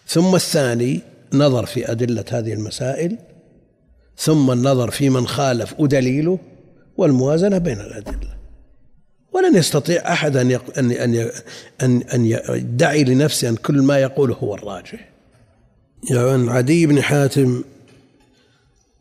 ثم 0.07 0.35
الثاني 0.35 1.01
نظر 1.33 1.67
في 1.67 1.91
أدلة 1.91 2.25
هذه 2.31 2.53
المسائل. 2.53 3.19
ثم 4.19 4.51
النظر 4.51 4.91
في 4.91 5.11
من 5.11 5.27
خالف 5.27 5.75
ودليله 5.79 6.39
والموازنة 6.97 7.59
بين 7.59 7.81
الأدلة. 7.81 8.37
ولن 9.33 9.57
يستطيع 9.57 10.13
أحد 10.13 10.37
أن 10.37 10.59
أن 10.79 11.31
أن 11.83 12.03
أن 12.03 12.25
يدعي 12.25 13.05
لنفسه 13.05 13.49
أن 13.49 13.57
كل 13.57 13.83
ما 13.83 13.99
يقوله 13.99 14.35
هو 14.35 14.55
الراجح. 14.55 15.09
يعني 16.11 16.51
عدي 16.51 16.87
بن 16.87 17.03
حاتم 17.03 17.65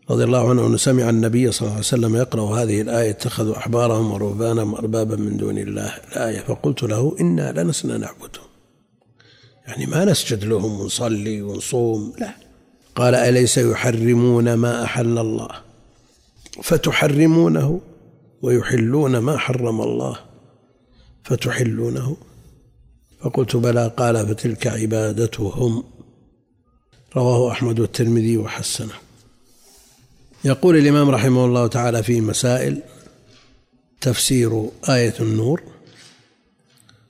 رضي 0.10 0.24
الله 0.24 0.50
عنه 0.50 0.68
أنه 0.68 0.78
سمع 0.78 1.10
النبي 1.10 1.52
صلى 1.52 1.62
الله 1.62 1.72
عليه 1.72 1.86
وسلم 1.86 2.16
يقرأ 2.16 2.64
هذه 2.64 2.82
الآية 2.82 3.10
اتخذوا 3.10 3.58
أحبارهم 3.58 4.12
ورهبانهم 4.12 4.76
أربابا 4.76 5.16
من 5.16 5.38
دون 5.38 5.58
الله 5.58 5.98
الآية. 6.12 6.40
فقلت 6.40 6.84
له 6.84 7.16
إنا 7.20 7.64
لنسنا 7.64 7.98
نعبدهم 7.98 8.46
يعني 9.68 9.86
ما 9.86 10.06
نسجد 10.06 10.44
لهم 10.44 10.80
ونصلي 10.80 11.42
ونصوم 11.42 12.14
لا. 12.20 12.36
قال 12.96 13.16
أليس 13.16 13.58
يحرمون 13.58 14.54
ما 14.54 14.84
أحل 14.84 15.18
الله؟ 15.18 15.50
فتحرمونه 16.64 17.82
ويحلون 18.42 19.18
ما 19.18 19.38
حرم 19.38 19.82
الله. 19.82 20.20
فتحلونه. 21.24 22.18
فقلت 23.20 23.56
بلى. 23.56 23.92
قال 23.98 24.28
فتلك 24.28 24.68
عبادتهم. 24.68 25.84
رواه 27.16 27.52
أحمد 27.52 27.80
والترمذي 27.80 28.38
وحسنه. 28.38 28.94
يقول 30.46 30.78
الإمام 30.78 31.10
رحمه 31.10 31.46
الله 31.46 31.68
تعالى 31.68 32.04
في 32.04 32.22
مسائل 32.22 32.82
تفسير 34.02 34.70
آية 34.90 35.14
النور 35.20 35.64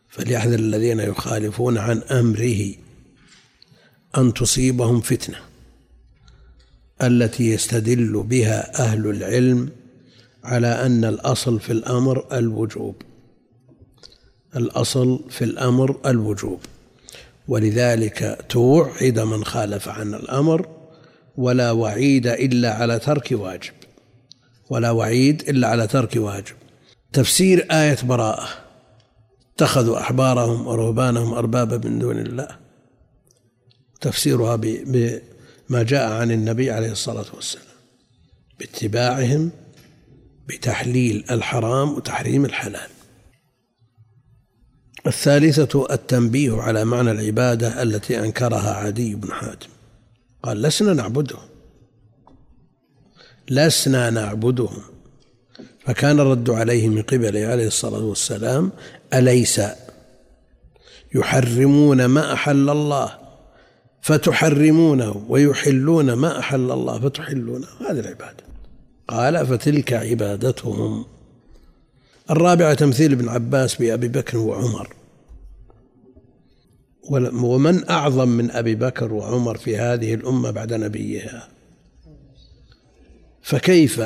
فليحذر 0.09 0.59
الذين 0.59 0.99
يخالفون 0.99 1.77
عن 1.77 1.97
أمره 1.97 2.73
أن 4.17 4.33
تصيبهم 4.33 5.01
فتنة. 5.01 5.37
التي 7.01 7.51
يستدل 7.51 8.23
بها 8.23 8.83
أهل 8.83 9.09
العلم 9.09 9.69
على 10.43 10.67
أن 10.67 11.05
الأصل 11.05 11.59
في 11.59 11.71
الأمر 11.71 12.25
الوجوب. 12.33 12.95
الأصل 14.55 15.23
في 15.29 15.43
الأمر 15.43 15.99
الوجوب. 16.05 16.59
ولذلك 17.47 18.45
توعد 18.49 19.19
من 19.19 19.45
خالف 19.45 19.89
عن 19.89 20.13
الأمر 20.13 20.80
ولا 21.41 21.71
وعيد 21.71 22.27
إلا 22.27 22.73
على 22.73 22.99
ترك 22.99 23.27
واجب. 23.31 23.73
ولا 24.69 24.91
وعيد 24.91 25.49
إلا 25.49 25.67
على 25.67 25.87
ترك 25.87 26.15
واجب. 26.15 26.55
تفسير 27.13 27.67
آية 27.71 27.97
براءة. 28.03 28.47
اتخذوا 29.55 29.99
أحبارهم 29.99 30.67
ورهبانهم 30.67 31.33
أربابا 31.33 31.89
من 31.89 31.99
دون 31.99 32.19
الله. 32.19 32.47
تفسيرها 34.01 34.55
بما 34.55 35.83
جاء 35.83 36.11
عن 36.11 36.31
النبي 36.31 36.71
عليه 36.71 36.91
الصلاة 36.91 37.25
والسلام. 37.33 37.65
باتباعهم 38.59 39.51
بتحليل 40.47 41.25
الحرام 41.31 41.93
وتحريم 41.93 42.45
الحلال. 42.45 42.89
الثالثة 45.07 45.87
التنبيه 45.91 46.61
على 46.61 46.85
معنى 46.85 47.11
العبادة 47.11 47.81
التي 47.83 48.19
أنكرها 48.19 48.73
عدي 48.73 49.15
بن 49.15 49.31
حاتم. 49.31 49.69
قال 50.43 50.61
لسنا 50.61 50.93
نعبدهم. 50.93 51.47
لسنا 53.49 54.09
نعبدهم. 54.09 54.81
فكان 55.85 56.19
الرد 56.19 56.49
عليه 56.49 56.87
من 56.87 57.01
قبله 57.01 57.45
عليه 57.45 57.67
الصلاة 57.67 58.03
والسلام 58.03 58.71
أليس 59.13 59.61
يحرمون 61.15 62.05
ما 62.05 62.33
أحل 62.33 62.69
الله؟ 62.69 63.17
فتحرمونه 64.01 65.25
ويحلون 65.29 66.13
ما 66.13 66.39
أحل 66.39 66.71
الله 66.71 66.99
فتحلونه 66.99 67.67
هذه 67.79 67.99
العبادة. 67.99 68.43
قال 69.07 69.47
فتلك 69.47 69.93
عبادتهم. 69.93 71.05
الرابعة 72.31 72.73
تمثيل 72.73 73.11
ابن 73.11 73.29
عباس 73.29 73.75
بأبي 73.75 74.07
بكر 74.07 74.37
وعمر. 74.37 74.95
ومن 77.09 77.89
أعظم 77.89 78.29
من 78.29 78.51
أبي 78.51 78.75
بكر 78.75 79.13
وعمر 79.13 79.57
في 79.57 79.77
هذه 79.77 80.13
الأمة 80.13 80.51
بعد 80.51 80.73
نبيها؟ 80.73 81.47
فكيف 83.41 84.01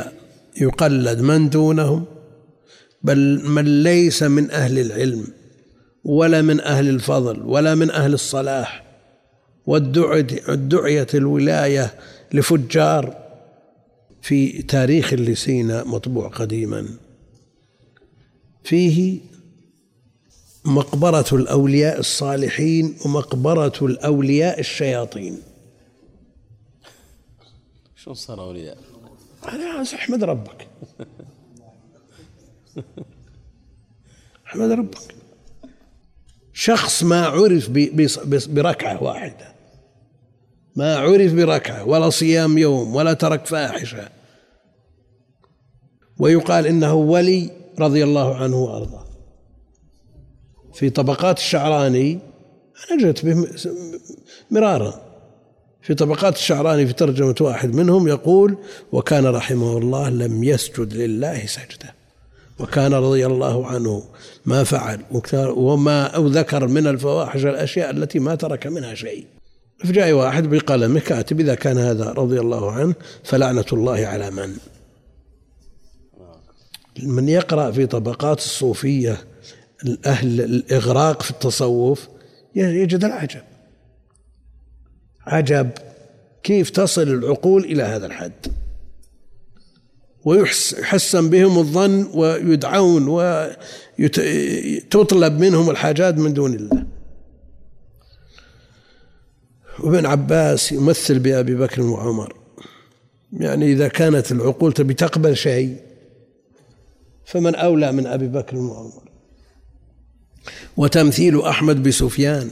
يقلد 0.62 1.22
من 1.22 1.50
دونهم؟ 1.50 2.06
بل 3.04 3.50
من 3.50 3.84
ليس 3.84 4.24
من 4.24 4.52
أهل 4.52 4.80
العلم 4.80 5.28
ولا 6.04 6.42
من 6.42 6.60
أهل 6.60 6.90
الفضل 6.90 7.42
ولا 7.42 7.76
من 7.76 7.92
أهل 7.92 8.14
الصلاح 8.14 8.86
والدعية 9.66 11.08
الولاية 11.14 11.94
لفجار 12.34 13.18
في 14.22 14.62
تاريخ 14.62 15.14
لسينا 15.14 15.84
مطبوع 15.84 16.28
قديما. 16.28 16.86
فيه 18.64 19.20
مقبرة 20.66 21.26
الأولياء 21.34 22.00
الصالحين 22.00 22.98
ومقبرة 23.06 23.74
الأولياء 23.82 24.60
الشياطين. 24.60 25.42
شو 27.96 28.14
صار 28.14 28.42
أولياء؟ 28.42 28.78
أنا 29.48 29.84
أحمد 29.96 30.24
ربك. 30.24 30.68
أحمد 34.48 34.72
ربك. 34.72 35.16
شخص 36.54 37.04
ما 37.04 37.26
عرف 37.26 37.70
بركعة 38.50 39.04
واحدة. 39.04 39.56
ما 40.76 40.98
عرف 40.98 41.34
بركعة 41.34 41.88
ولا 41.88 42.10
صيام 42.10 42.58
يوم 42.58 42.96
ولا 42.96 43.14
ترك 43.14 43.46
فاحشة. 43.46 44.10
ويقال 46.20 46.68
إنه 46.68 46.94
ولي 46.94 47.52
رضي 47.80 48.04
الله 48.04 48.36
عنه 48.36 48.56
وأرضاه. 48.58 49.05
في 50.76 50.90
طبقات 50.90 51.38
الشعراني 51.38 52.20
أنا 52.92 53.02
جئت 53.02 53.26
به 53.26 53.48
مرارا. 54.52 55.02
في 55.82 55.94
طبقات 55.94 56.36
الشعراني 56.36 56.88
في 56.88 56.94
ترجمة 56.94 57.36
واحد 57.42 57.76
منهم 57.76 58.08
يقول 58.08 58.58
وكان 58.92 59.26
رحمه 59.26 59.78
الله 59.78 60.10
لم 60.10 60.44
يسجد 60.44 60.94
لله 60.94 61.46
سجدة. 61.46 61.94
وكان 62.60 62.94
رضي 62.94 63.26
الله 63.26 63.68
عنه 63.68 64.04
ما 64.46 64.64
فعل 64.64 65.00
وما 65.36 66.04
أو 66.06 66.28
ذكر 66.28 66.68
من 66.68 66.88
الفواحش 66.88 67.46
الأشياء 67.46 67.90
التي 67.90 68.20
ما 68.20 68.36
ترك 68.36 68.68
منها 68.68 68.96
شيء. 68.96 69.26
فجاء 69.80 70.12
واحد 70.12 70.50
بقلمه 70.50 71.00
كاتب 71.00 71.40
إذا 71.40 71.56
كان 71.56 71.78
هذا 71.78 72.12
رضي 72.12 72.40
الله 72.40 72.72
عنه 72.72 72.96
فلعنة 73.24 73.66
الله 73.74 74.08
على 74.08 74.32
من؟ 74.32 74.58
من 77.04 77.30
يقرأ 77.30 77.72
في 77.72 77.86
طبقات 77.86 78.38
الصوفية 78.38 79.18
أهل 80.06 80.42
الإغراق 80.42 81.22
في 81.22 81.32
التصوف 81.32 82.08
يجد 82.56 83.04
العجب. 83.04 83.44
عجب 85.28 85.70
كيف 86.44 86.70
تصل 86.70 87.02
العقول 87.02 87.64
إلى 87.64 87.84
هذا 87.84 88.06
الحد. 88.06 88.48
ويحسن 90.26 91.30
بهم 91.30 91.60
الظن 91.60 92.10
ويدعون 92.14 93.08
وتطلب 94.00 95.40
منهم 95.40 95.70
الحاجات 95.70 96.18
من 96.18 96.34
دون 96.34 96.54
الله. 96.54 96.86
وابن 99.80 100.06
عباس 100.06 100.72
يمثل 100.72 101.20
بأبي 101.20 101.56
بكر 101.56 101.82
وعمر. 101.82 102.36
يعني 103.34 103.72
إذا 103.72 103.88
كانت 103.88 104.32
العقول 104.32 104.74
تبي 104.74 104.94
تقبل 104.94 105.38
شيء 105.38 105.78
فمن 107.26 107.56
أولى 107.56 107.92
من 107.92 108.08
أبي 108.08 108.28
بكر 108.28 108.58
وعمر. 108.58 109.05
وتمثيل 110.78 111.42
أحمد 111.42 111.84
بسفيان. 111.84 112.52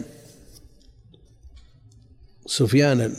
سفيان 2.46 3.16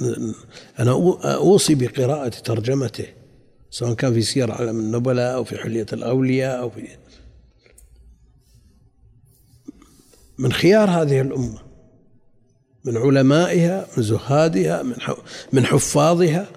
أنا 0.78 0.90
أوصي 1.34 1.74
بقراءة 1.74 2.28
ترجمته 2.28 3.06
سواء 3.70 3.94
كان 3.94 4.14
في 4.14 4.22
سير 4.22 4.52
علم 4.52 4.80
النبلاء 4.80 5.34
أو 5.34 5.44
في 5.44 5.58
حلية 5.58 5.86
الأولياء 5.92 6.60
أو 6.60 6.70
في 6.70 6.88
من 10.38 10.52
خيار 10.52 10.90
هذه 10.90 11.20
الأمة 11.20 11.58
من 12.84 12.96
علمائها 12.96 13.86
من 13.96 14.02
زهادها 14.02 14.82
من 15.52 15.66
حفاظها. 15.66 16.48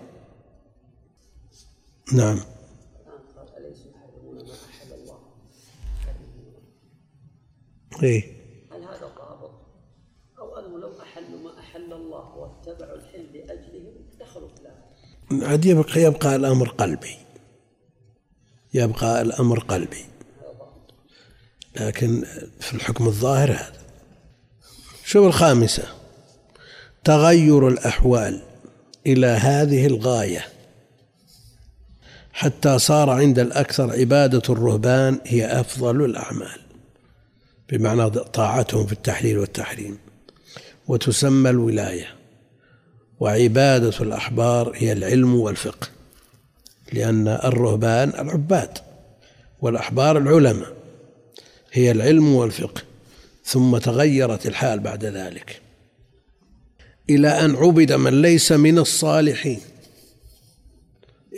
نعم. 2.13 2.39
إيه. 8.03 8.23
هل 8.71 8.83
هذا 8.83 9.11
ضابط 9.17 9.51
أو 10.39 10.57
أنه 10.57 10.79
لو 10.79 11.01
احلوا 11.01 11.39
ما 11.39 11.59
أحل 11.59 11.93
الله 11.93 12.35
واتبعوا 12.35 12.95
الحل 12.95 13.25
لاجله 13.33 13.93
دخلوا 14.19 14.49
في 14.49 14.67
عاد 15.45 15.65
يبقى 15.65 16.01
يبقى 16.01 16.35
الأمر 16.35 16.69
قلبي. 16.69 17.15
يبقى 18.73 19.21
الأمر 19.21 19.59
قلبي. 19.59 20.05
لكن 21.75 22.25
في 22.59 22.73
الحكم 22.73 23.07
الظاهر 23.07 23.51
هذا. 23.51 23.81
شوف 25.05 25.27
الخامسة. 25.27 25.83
تغير 27.03 27.67
الأحوال 27.67 28.41
إلى 29.07 29.27
هذه 29.27 29.85
الغاية. 29.85 30.45
حتى 32.33 32.79
صار 32.79 33.09
عند 33.09 33.39
الأكثر 33.39 33.91
عبادة 33.91 34.41
الرهبان 34.49 35.19
هي 35.25 35.45
أفضل 35.59 36.05
الأعمال. 36.05 36.66
بمعنى 37.70 38.09
طاعتهم 38.09 38.86
في 38.86 38.93
التحليل 38.93 39.38
والتحريم. 39.38 39.97
وتسمى 40.88 41.49
الولاية 41.49 42.15
وعبادة 43.20 43.93
الأحبار 44.01 44.72
هي 44.76 44.91
العلم 44.91 45.36
والفقه 45.36 45.88
لأن 46.93 47.28
الرهبان 47.28 48.09
العباد 48.09 48.78
والأحبار 49.61 50.18
العلماء 50.18 50.74
هي 51.72 51.91
العلم 51.91 52.36
والفقه 52.36 52.82
ثم 53.45 53.78
تغيرت 53.78 54.45
الحال 54.45 54.80
بعد 54.80 55.05
ذلك. 55.05 55.61
إلى 57.09 57.28
أن 57.28 57.55
عبد 57.55 57.93
من 57.93 58.22
ليس 58.22 58.51
من 58.51 58.80
الصالحين. 58.80 59.59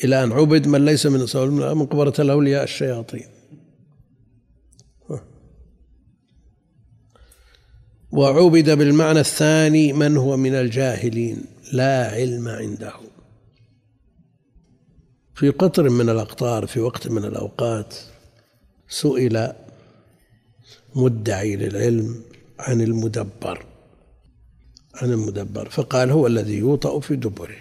إلى 0.04 0.24
أن 0.24 0.32
عبد 0.32 0.68
من 0.68 0.86
ليس 0.86 1.06
من 1.06 1.22
الصالحين 1.22 1.78
من 1.78 1.86
قبرة 1.86 2.14
الأولياء 2.20 2.64
الشياطين. 2.64 3.28
وعبد 8.12 8.70
بالمعنى 8.70 9.20
الثاني 9.20 9.93
من 9.93 10.18
هو 10.18 10.38
من 10.38 10.53
الجاهلين 10.53 11.45
لا 11.74 12.12
علم 12.12 12.47
عنده. 12.47 12.93
في 15.36 15.49
قطر 15.49 15.89
من 15.89 16.10
الأقطار 16.10 16.68
في 16.68 16.80
وقت 16.80 17.07
من 17.07 17.26
الأوقات 17.26 17.95
سئل 18.89 19.53
مدعي 20.95 21.55
للعلم 21.55 22.22
عن 22.60 22.82
المدبر 22.82 23.66
عن 24.95 25.12
المدبر 25.12 25.70
فقال 25.70 26.12
هو 26.12 26.28
الذي 26.28 26.57
يوطأ 26.57 26.99
في 26.99 27.16
دبره. 27.16 27.57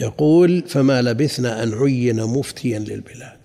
يقول 0.00 0.62
فما 0.62 1.02
لبثنا 1.02 1.62
أن 1.62 1.74
عين 1.74 2.22
مفتيا 2.22 2.78
للبلاد. 2.78 3.38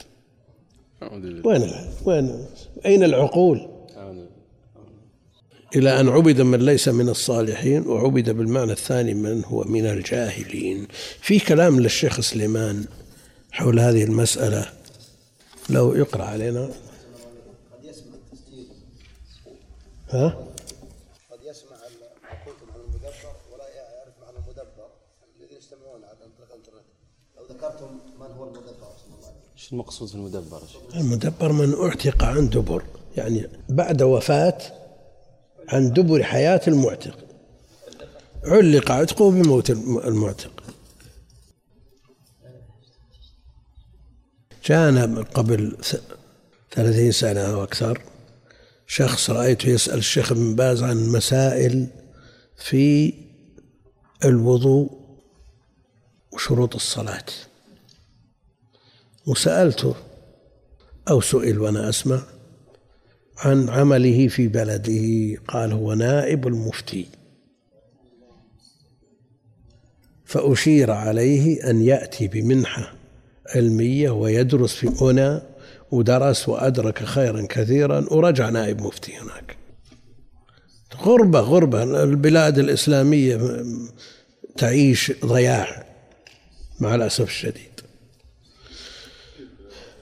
وين 1.45 1.71
وين؟ 2.05 2.45
أين 2.86 3.03
العقول؟ 3.03 3.74
إلى 5.76 5.99
أن 5.99 6.09
عبد 6.09 6.41
من 6.41 6.59
ليس 6.59 6.88
من 6.88 7.09
الصالحين 7.09 7.88
وعبد 7.88 8.30
بالمعنى 8.30 8.71
الثاني 8.71 9.13
من 9.13 9.43
هو 9.45 9.63
من 9.63 9.86
الجاهلين. 9.86 10.88
في 11.21 11.39
كلام 11.39 11.80
للشيخ 11.80 12.19
سليمان 12.19 12.86
حول 13.51 13.80
هذه 13.80 14.03
المسألة 14.03 14.69
لو 15.69 15.95
يقرأ 15.95 16.23
علينا. 16.23 16.65
قد 16.65 17.84
يسمع 17.84 18.13
التسجيل 18.13 18.67
ها؟ 20.09 20.28
قد 21.32 21.39
يسمع 21.43 21.78
ما 22.23 22.30
قلتم 22.45 22.71
عن 22.73 22.80
المدبر 22.80 23.13
ولا 23.53 23.69
يعرف 23.69 24.13
معنى 24.21 24.38
المدبر. 24.38 24.88
الذين 25.39 25.57
يستمعون 25.57 26.03
على 26.03 26.17
الإنترنت. 26.17 26.65
لو 27.38 27.43
ذكرتم 27.55 27.88
من 28.19 28.32
هو 28.38 28.43
المدبر؟ 28.43 28.63
صلى 28.71 29.15
الله. 29.15 29.28
عليه 29.28 29.28
وسلم 29.28 29.53
إيش 29.57 29.73
المقصود 29.73 30.07
في 30.07 30.15
المدبر 30.15 30.61
يا 30.61 30.67
شيخ؟ 30.67 30.95
المدبر 30.95 31.51
من 31.51 31.73
أعتق 31.73 32.23
عن 32.23 32.49
دبر 32.49 32.84
يعني 33.17 33.49
بعد 33.69 34.01
وفاة 34.01 34.57
عن 35.70 35.93
دبر 35.93 36.24
حياة 36.24 36.61
المعتق. 36.68 37.18
علق 38.43 38.91
عتقه 38.91 39.32
بموت 39.32 39.70
المعتق. 40.05 40.63
جاءنا 44.66 45.22
قبل 45.22 45.78
ثلاثين 46.72 47.11
سنة 47.11 47.41
أو 47.41 47.63
أكثر 47.63 48.01
شخص 48.88 49.30
رأيته 49.30 49.70
يسأل 49.70 49.97
الشيخ 49.97 50.32
ابن 50.32 50.55
باز 50.55 50.84
عن 50.84 51.07
مسائل 51.09 51.88
في 52.57 53.13
الوضوء 54.26 54.99
وشروط 56.32 56.76
الصلاة. 56.76 57.26
وسألته 59.26 59.95
أو 61.09 61.22
سئل 61.22 61.59
وأنا 61.59 61.89
أسمع. 61.89 62.34
عن 63.38 63.69
عمله 63.69 64.27
في 64.27 64.47
بلده 64.47 65.38
قال 65.47 65.71
هو 65.71 65.93
نائب 65.93 66.47
المفتي. 66.47 67.07
فأشير 70.25 70.91
عليه 70.91 71.69
أن 71.69 71.81
يأتي 71.81 72.27
بمنحة 72.27 72.93
علمية 73.55 74.09
ويدرس 74.09 74.75
في 74.75 74.91
هنا 75.01 75.41
ودرس 75.91 76.49
وأدرك 76.49 77.03
خيرا 77.03 77.45
كثيرا 77.49 78.05
ورجع 78.11 78.49
نائب 78.49 78.81
مفتي 78.81 79.17
هناك. 79.17 79.57
غربة 80.95 81.39
غربة. 81.39 82.03
البلاد 82.03 82.59
الإسلامية 82.59 83.65
تعيش 84.57 85.11
ضياع 85.25 85.86
مع 86.79 86.95
الأسف 86.95 87.27
الشديد. 87.27 87.81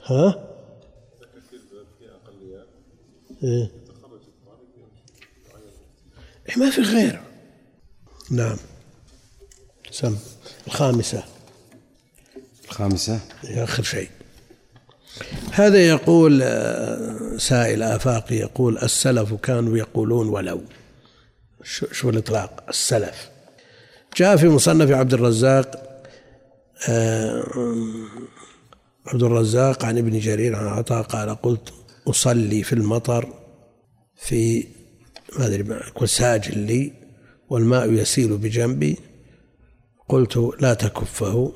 ها؟ 0.04 0.53
إيه؟ 3.44 3.70
إيه 6.48 6.58
ما 6.58 6.70
في 6.70 6.80
غير. 6.80 7.20
نعم. 8.30 8.56
سم. 9.90 10.16
الخامسة. 10.66 11.24
الخامسة؟ 12.68 13.20
آخر 13.44 13.82
شيء. 13.82 14.08
هذا 15.52 15.88
يقول 15.88 16.40
آه، 16.42 17.36
سائل 17.36 17.82
آفاقي 17.82 18.36
يقول 18.36 18.78
السلف 18.78 19.34
كانوا 19.34 19.78
يقولون 19.78 20.28
ولو. 20.28 20.62
شو, 21.62 21.86
شو 21.92 22.10
الإطلاق؟ 22.10 22.64
السلف. 22.68 23.30
جاء 24.16 24.36
في 24.36 24.48
مصنف 24.48 24.90
عبد 24.90 25.14
الرزاق 25.14 25.84
آه، 26.88 27.44
عبد 29.06 29.22
الرزاق 29.22 29.84
عن 29.84 29.98
ابن 29.98 30.18
جرير 30.18 30.56
عن 30.56 30.66
عطاء 30.66 31.02
قال 31.02 31.42
قلت 31.42 31.72
أصلي 32.08 32.62
في 32.62 32.72
المطر 32.72 33.32
في 34.16 34.66
ما 35.38 35.46
أدري 35.46 36.06
ساجل 36.06 36.58
لي 36.58 36.92
والماء 37.50 37.92
يسيل 37.92 38.36
بجنبي. 38.36 38.98
قلت 40.08 40.36
لا 40.60 40.74
تكفه. 40.74 41.52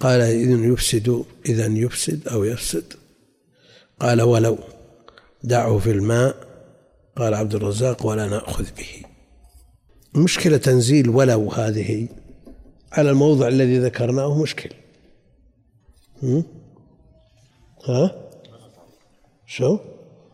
قال 0.00 0.20
إذن 0.20 0.72
يفسد 0.72 1.24
إذا 1.46 1.66
يفسد 1.66 2.28
أو 2.28 2.44
يفسد. 2.44 2.92
قال 4.00 4.22
ولو 4.22 4.58
دعه 5.44 5.78
في 5.78 5.90
الماء. 5.90 6.36
قال 7.16 7.34
عبد 7.34 7.54
الرزاق 7.54 8.06
ولا 8.06 8.26
نأخذ 8.26 8.64
به. 8.78 9.02
مشكلة 10.14 10.56
تنزيل 10.56 11.08
ولو 11.08 11.50
هذه 11.50 12.08
على 12.92 13.10
الموضع 13.10 13.48
الذي 13.48 13.78
ذكرناه 13.78 14.42
مشكل؟ 14.42 14.70
ها؟ 17.84 18.23
شو؟ 19.56 19.78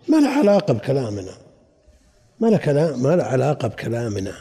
ما 0.08 0.16
له 0.16 0.28
علاقة 0.28 0.74
بكلامنا. 0.74 1.32
ما 2.40 2.46
له 2.46 2.56
كلام 2.56 3.02
ما 3.02 3.16
له 3.16 3.24
علاقة 3.24 3.68
بكلامنا. 3.68 4.34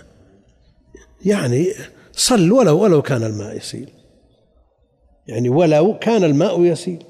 يعني 1.25 1.73
صل 2.11 2.51
ولو 2.51 2.83
ولو 2.83 3.01
كان 3.01 3.23
الماء 3.23 3.57
يسيل. 3.57 3.93
يعني 5.27 5.49
ولو 5.49 5.99
كان 5.99 6.23
الماء 6.23 6.61
يسيل. 6.61 7.03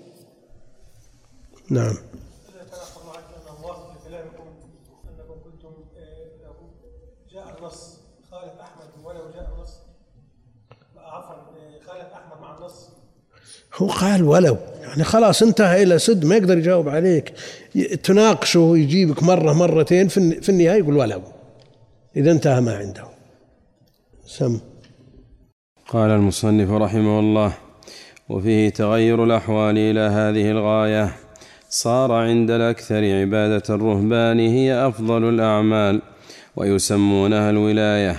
نعم. 1.69 1.95
هو 13.75 13.87
قال 13.87 14.23
ولو. 14.23 14.57
يعني 14.99 15.11
خلاص 15.11 15.43
انتهى 15.43 15.83
إلى 15.83 15.99
سد 15.99 16.25
ما 16.25 16.35
يقدر 16.35 16.57
يجاوب 16.57 16.89
عليك. 16.89 17.33
تناقشه 18.03 18.73
يجيبك 18.77 19.23
مرة 19.23 19.53
مرتين 19.53 20.07
في 20.07 20.17
الن- 20.17 20.41
في 20.41 20.49
النهاية 20.49 20.79
يقول 20.79 20.97
ولو 20.97 21.21
إذا 22.15 22.31
انتهى 22.31 22.61
ما 22.61 22.75
عنده. 22.75 23.03
سم. 24.25 24.59
قال 25.87 26.11
المصنف 26.11 26.71
رحمه 26.71 27.19
الله 27.19 27.53
وفيه 28.29 28.69
تغير 28.69 29.23
الأحوال 29.23 29.77
إلى 29.77 29.99
هذه 29.99 30.51
الغاية. 30.51 31.15
صار 31.69 32.11
عند 32.11 32.51
الأكثر 32.51 33.19
عبادة 33.21 33.75
الرهبان 33.75 34.39
هي 34.39 34.87
أفضل 34.87 35.29
الأعمال 35.29 36.01
ويسمونها 36.55 37.49
الولاية. 37.49 38.15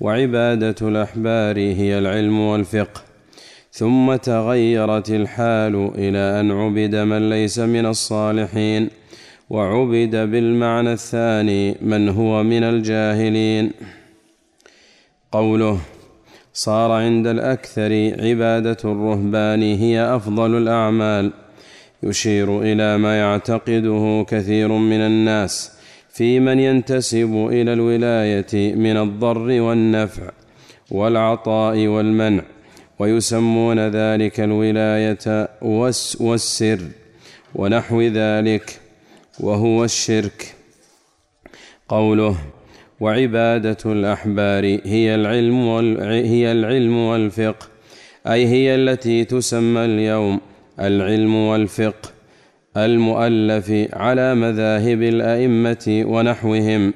وعبادة 0.00 0.88
الأحبار 0.88 1.58
هي 1.58 1.98
العلم 1.98 2.40
والفقه. 2.40 3.09
ثم 3.72 4.16
تغيرت 4.16 5.10
الحال 5.10 5.90
إلى 5.94 6.40
أن 6.40 6.50
عبد 6.50 6.96
من 6.96 7.30
ليس 7.30 7.58
من 7.58 7.86
الصالحين 7.86 8.90
وعبد 9.50 10.16
بالمعنى 10.16 10.92
الثاني 10.92 11.76
من 11.82 12.08
هو 12.08 12.42
من 12.42 12.62
الجاهلين. 12.62 13.72
قوله 15.32 15.78
صار 16.52 16.90
عند 16.90 17.26
الأكثر 17.26 18.14
عبادة 18.20 18.76
الرهبان 18.84 19.62
هي 19.62 20.14
أفضل 20.16 20.58
الأعمال. 20.58 21.32
يشير 22.02 22.62
إلى 22.62 22.98
ما 22.98 23.18
يعتقده 23.18 24.26
كثير 24.28 24.68
من 24.68 25.00
الناس 25.00 25.72
في 26.08 26.40
من 26.40 26.60
ينتسب 26.60 27.48
إلى 27.52 27.72
الولاية 27.72 28.74
من 28.74 28.96
الضر 28.96 29.60
والنفع 29.60 30.30
والعطاء 30.90 31.86
والمنع. 31.86 32.42
ويسمون 33.00 33.78
ذلك 33.88 34.40
الولاية 34.40 35.48
والس- 35.62 36.16
والسر 36.20 36.80
ونحو 37.54 38.02
ذلك 38.02 38.66
وهو 39.40 39.84
الشرك 39.84 40.54
قوله 41.88 42.36
وعبادة 43.00 43.76
الأحبار 43.86 44.64
هي 44.94 45.14
العلم. 45.14 45.58
هي 46.32 46.52
العلم 46.52 46.96
والفقه 46.96 47.66
أي 48.26 48.46
هي 48.46 48.74
التي 48.74 49.24
تسمى 49.24 49.84
اليوم 49.84 50.40
العلم 50.80 51.34
والفقه 51.34 52.08
المؤلف 52.76 53.66
على 53.92 54.34
مذاهب 54.34 55.02
الأئمة 55.02 55.86
ونحوهم 56.06 56.94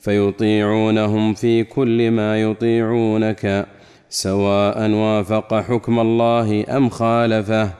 فيطيعونهم 0.00 1.34
في 1.34 1.64
كل 1.64 2.10
ما 2.10 2.40
يطيعونك 2.42 3.66
سواء 4.14 4.90
وافق 4.90 5.54
حكم 5.54 6.00
الله 6.00 6.64
أم 6.76 6.88
خالفه 6.88 7.70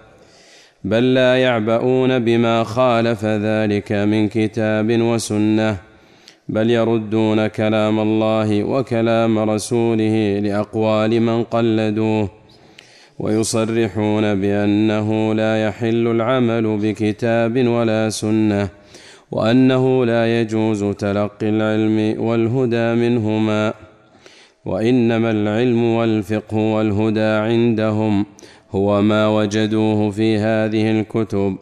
بل 0.84 1.14
لا 1.14 1.36
يعبؤون 1.36 2.18
بما 2.18 2.64
خالف 2.64 3.24
ذلك 3.24 3.92
من 3.92 4.28
كتاب 4.28 5.00
وسنة 5.00 5.76
بل 6.48 6.70
يردون 6.70 7.46
كلام 7.46 8.00
الله 8.00 8.64
وكلام 8.64 9.38
رسوله 9.38 10.38
لأقوال 10.38 11.20
من 11.20 11.44
قلدوه 11.44 12.28
ويصرحون 13.18 14.40
بأنه 14.40 15.34
لا 15.34 15.66
يحل 15.66 16.06
العمل 16.06 16.76
بكتاب 16.76 17.66
ولا 17.66 18.10
سنة 18.10 18.68
وأنه 19.30 20.04
لا 20.04 20.40
يجوز 20.40 20.84
تلقي 20.84 21.48
العلم 21.48 22.22
والهدى 22.22 22.94
منهما. 22.94 23.74
وإنما 24.64 25.30
العلم 25.30 25.84
والفقه 25.84 26.56
والهدى 26.56 27.20
عندهم 27.20 28.26
هو 28.70 29.02
ما 29.02 29.28
وجدوه 29.28 30.10
في 30.10 30.38
هذه 30.38 30.90
الكتب 31.00 31.56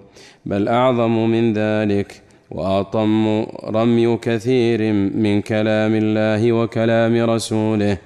بل 0.47 0.69
أعظم 0.69 1.31
من 1.31 1.53
ذلك 1.53 2.23
واطم 2.51 3.47
رمي 3.65 4.17
كثير 4.17 4.93
من 4.93 5.41
كلام 5.41 5.95
الله 5.95 6.53
وكلام 6.53 7.17
رسوله 7.31 7.99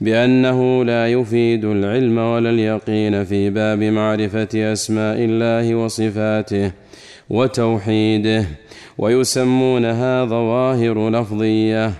بأنه 0.00 0.84
لا 0.84 1.08
يفيد 1.08 1.64
العلم 1.64 2.18
ولا 2.18 2.50
اليقين 2.50 3.24
في 3.24 3.50
باب 3.50 3.82
معرفة 3.82 4.72
أسماء 4.72 5.16
الله 5.18 5.74
وصفاته 5.74 6.72
وتوحيده 7.30 8.46
ويسمونها 8.98 10.24
ظواهر 10.24 11.10
لفظية. 11.10 11.92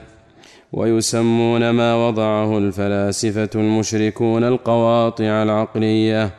ويسمون 0.74 1.70
ما 1.70 2.08
وضعه 2.08 2.58
الفلاسفة 2.58 3.50
المشركون 3.54 4.44
القواطع 4.44 5.42
العقلية 5.42 6.30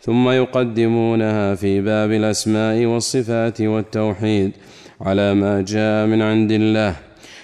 ثم 0.00 0.28
يقدمونها 0.28 1.54
في 1.54 1.80
باب 1.80 2.12
الأسماء 2.12 2.84
والصفات 2.84 3.60
والتوحيد 3.60 4.52
على 5.00 5.34
ما 5.34 5.62
جاء 5.62 6.06
من 6.06 6.22
عند 6.22 6.52
الله 6.52 6.96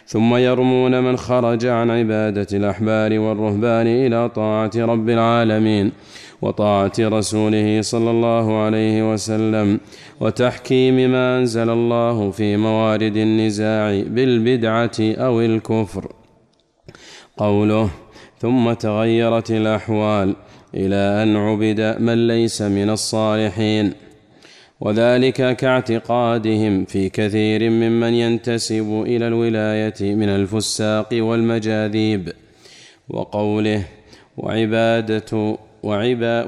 ثم 0.06 0.36
يرمون 0.36 1.00
من 1.04 1.16
خرج 1.16 1.66
عن 1.66 1.90
عبادة 1.90 2.46
الأحبار 2.52 3.18
والرهبان 3.18 3.86
إلى 3.86 4.28
طاعة 4.28 4.70
رب 4.76 5.08
العالمين 5.08 5.92
وطاعة 6.42 6.92
رسوله 6.98 7.82
صلى 7.82 8.10
الله 8.10 8.58
عليه 8.58 9.12
وسلم 9.12 9.80
وتحكيم 10.20 11.10
ما 11.10 11.38
أنزل 11.38 11.70
الله 11.70 12.30
في 12.30 12.56
موارد 12.56 13.16
النزاع 13.16 14.02
بالبدعة 14.06 14.98
أو 15.00 15.40
الكفر. 15.40 16.17
قوله 17.38 17.90
ثم 18.38 18.72
تغيرت 18.72 19.50
الأحوال 19.50 20.36
إلى 20.74 21.22
أن 21.22 21.36
عبد 21.36 21.96
من 22.00 22.28
ليس 22.28 22.62
من 22.62 22.90
الصالحين. 22.90 23.92
وذلك 24.80 25.56
كاعتقادهم 25.56 26.84
في 26.84 27.08
كثير 27.08 27.70
ممن 27.70 28.14
ينتسب 28.14 29.02
إلى 29.06 29.28
الولاية 29.28 30.14
من 30.14 30.28
الفساق 30.28 31.08
والمجاذيب. 31.12 32.32
وقوله 33.08 33.84
وعبادة 34.36 35.58
وعبا 35.82 36.44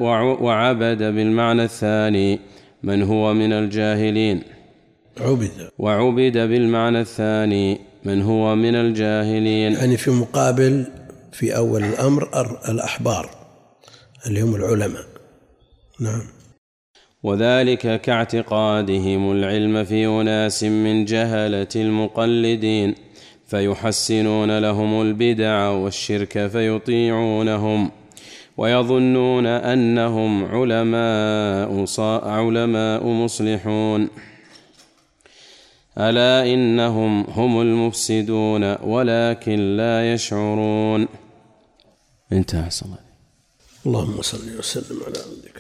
وعبد 0.47 1.03
بالمعنى 1.03 1.65
الثاني 1.65 2.39
من 2.83 3.03
هو 3.03 3.35
من 3.35 3.53
الجاهلين. 3.53 4.43
عبد. 5.21 5.71
وعبد 5.79 6.39
بالمعنى 6.39 7.01
الثاني 7.01 7.90
من 8.05 8.23
هو 8.23 8.57
من 8.57 8.75
الجاهلين؟ 8.75 9.73
يعني 9.73 9.97
في 9.97 10.11
مقابل 10.11 10.85
في 11.33 11.57
أول 11.57 11.85
الأمر 11.85 12.29
الأحبار 12.69 13.31
اللي 14.27 14.41
هم 14.43 14.55
العلماء. 14.55 15.05
نعم. 16.01 16.23
وذلك 17.23 18.01
كاعتقادهم 18.01 19.33
العلم 19.33 19.85
في 19.85 20.07
أناس 20.07 20.65
من 20.65 21.05
جهله 21.05 21.69
المقلدين 21.77 22.95
فيحسنون 23.47 24.59
لهم 24.59 25.03
البدع 25.03 25.69
والشرك 25.69 26.47
فيطيعونهم 26.47 27.91
ويظنون 28.57 29.47
أنهم 29.47 30.45
علماء 30.45 31.85
علماء 32.25 33.07
مصلحون. 33.07 34.09
ألا 36.09 36.55
إنهم 36.55 37.25
هم 37.25 37.61
المفسدون 37.61 38.65
ولكن 38.83 39.77
لا 39.77 40.13
يشعرون. 40.13 41.09
انتهى 42.33 42.71
صلى 42.71 42.99
اللهم 43.87 44.23
صل 44.23 44.59
وسلم 44.59 45.03
على 45.07 45.19
عبدك 45.19 45.60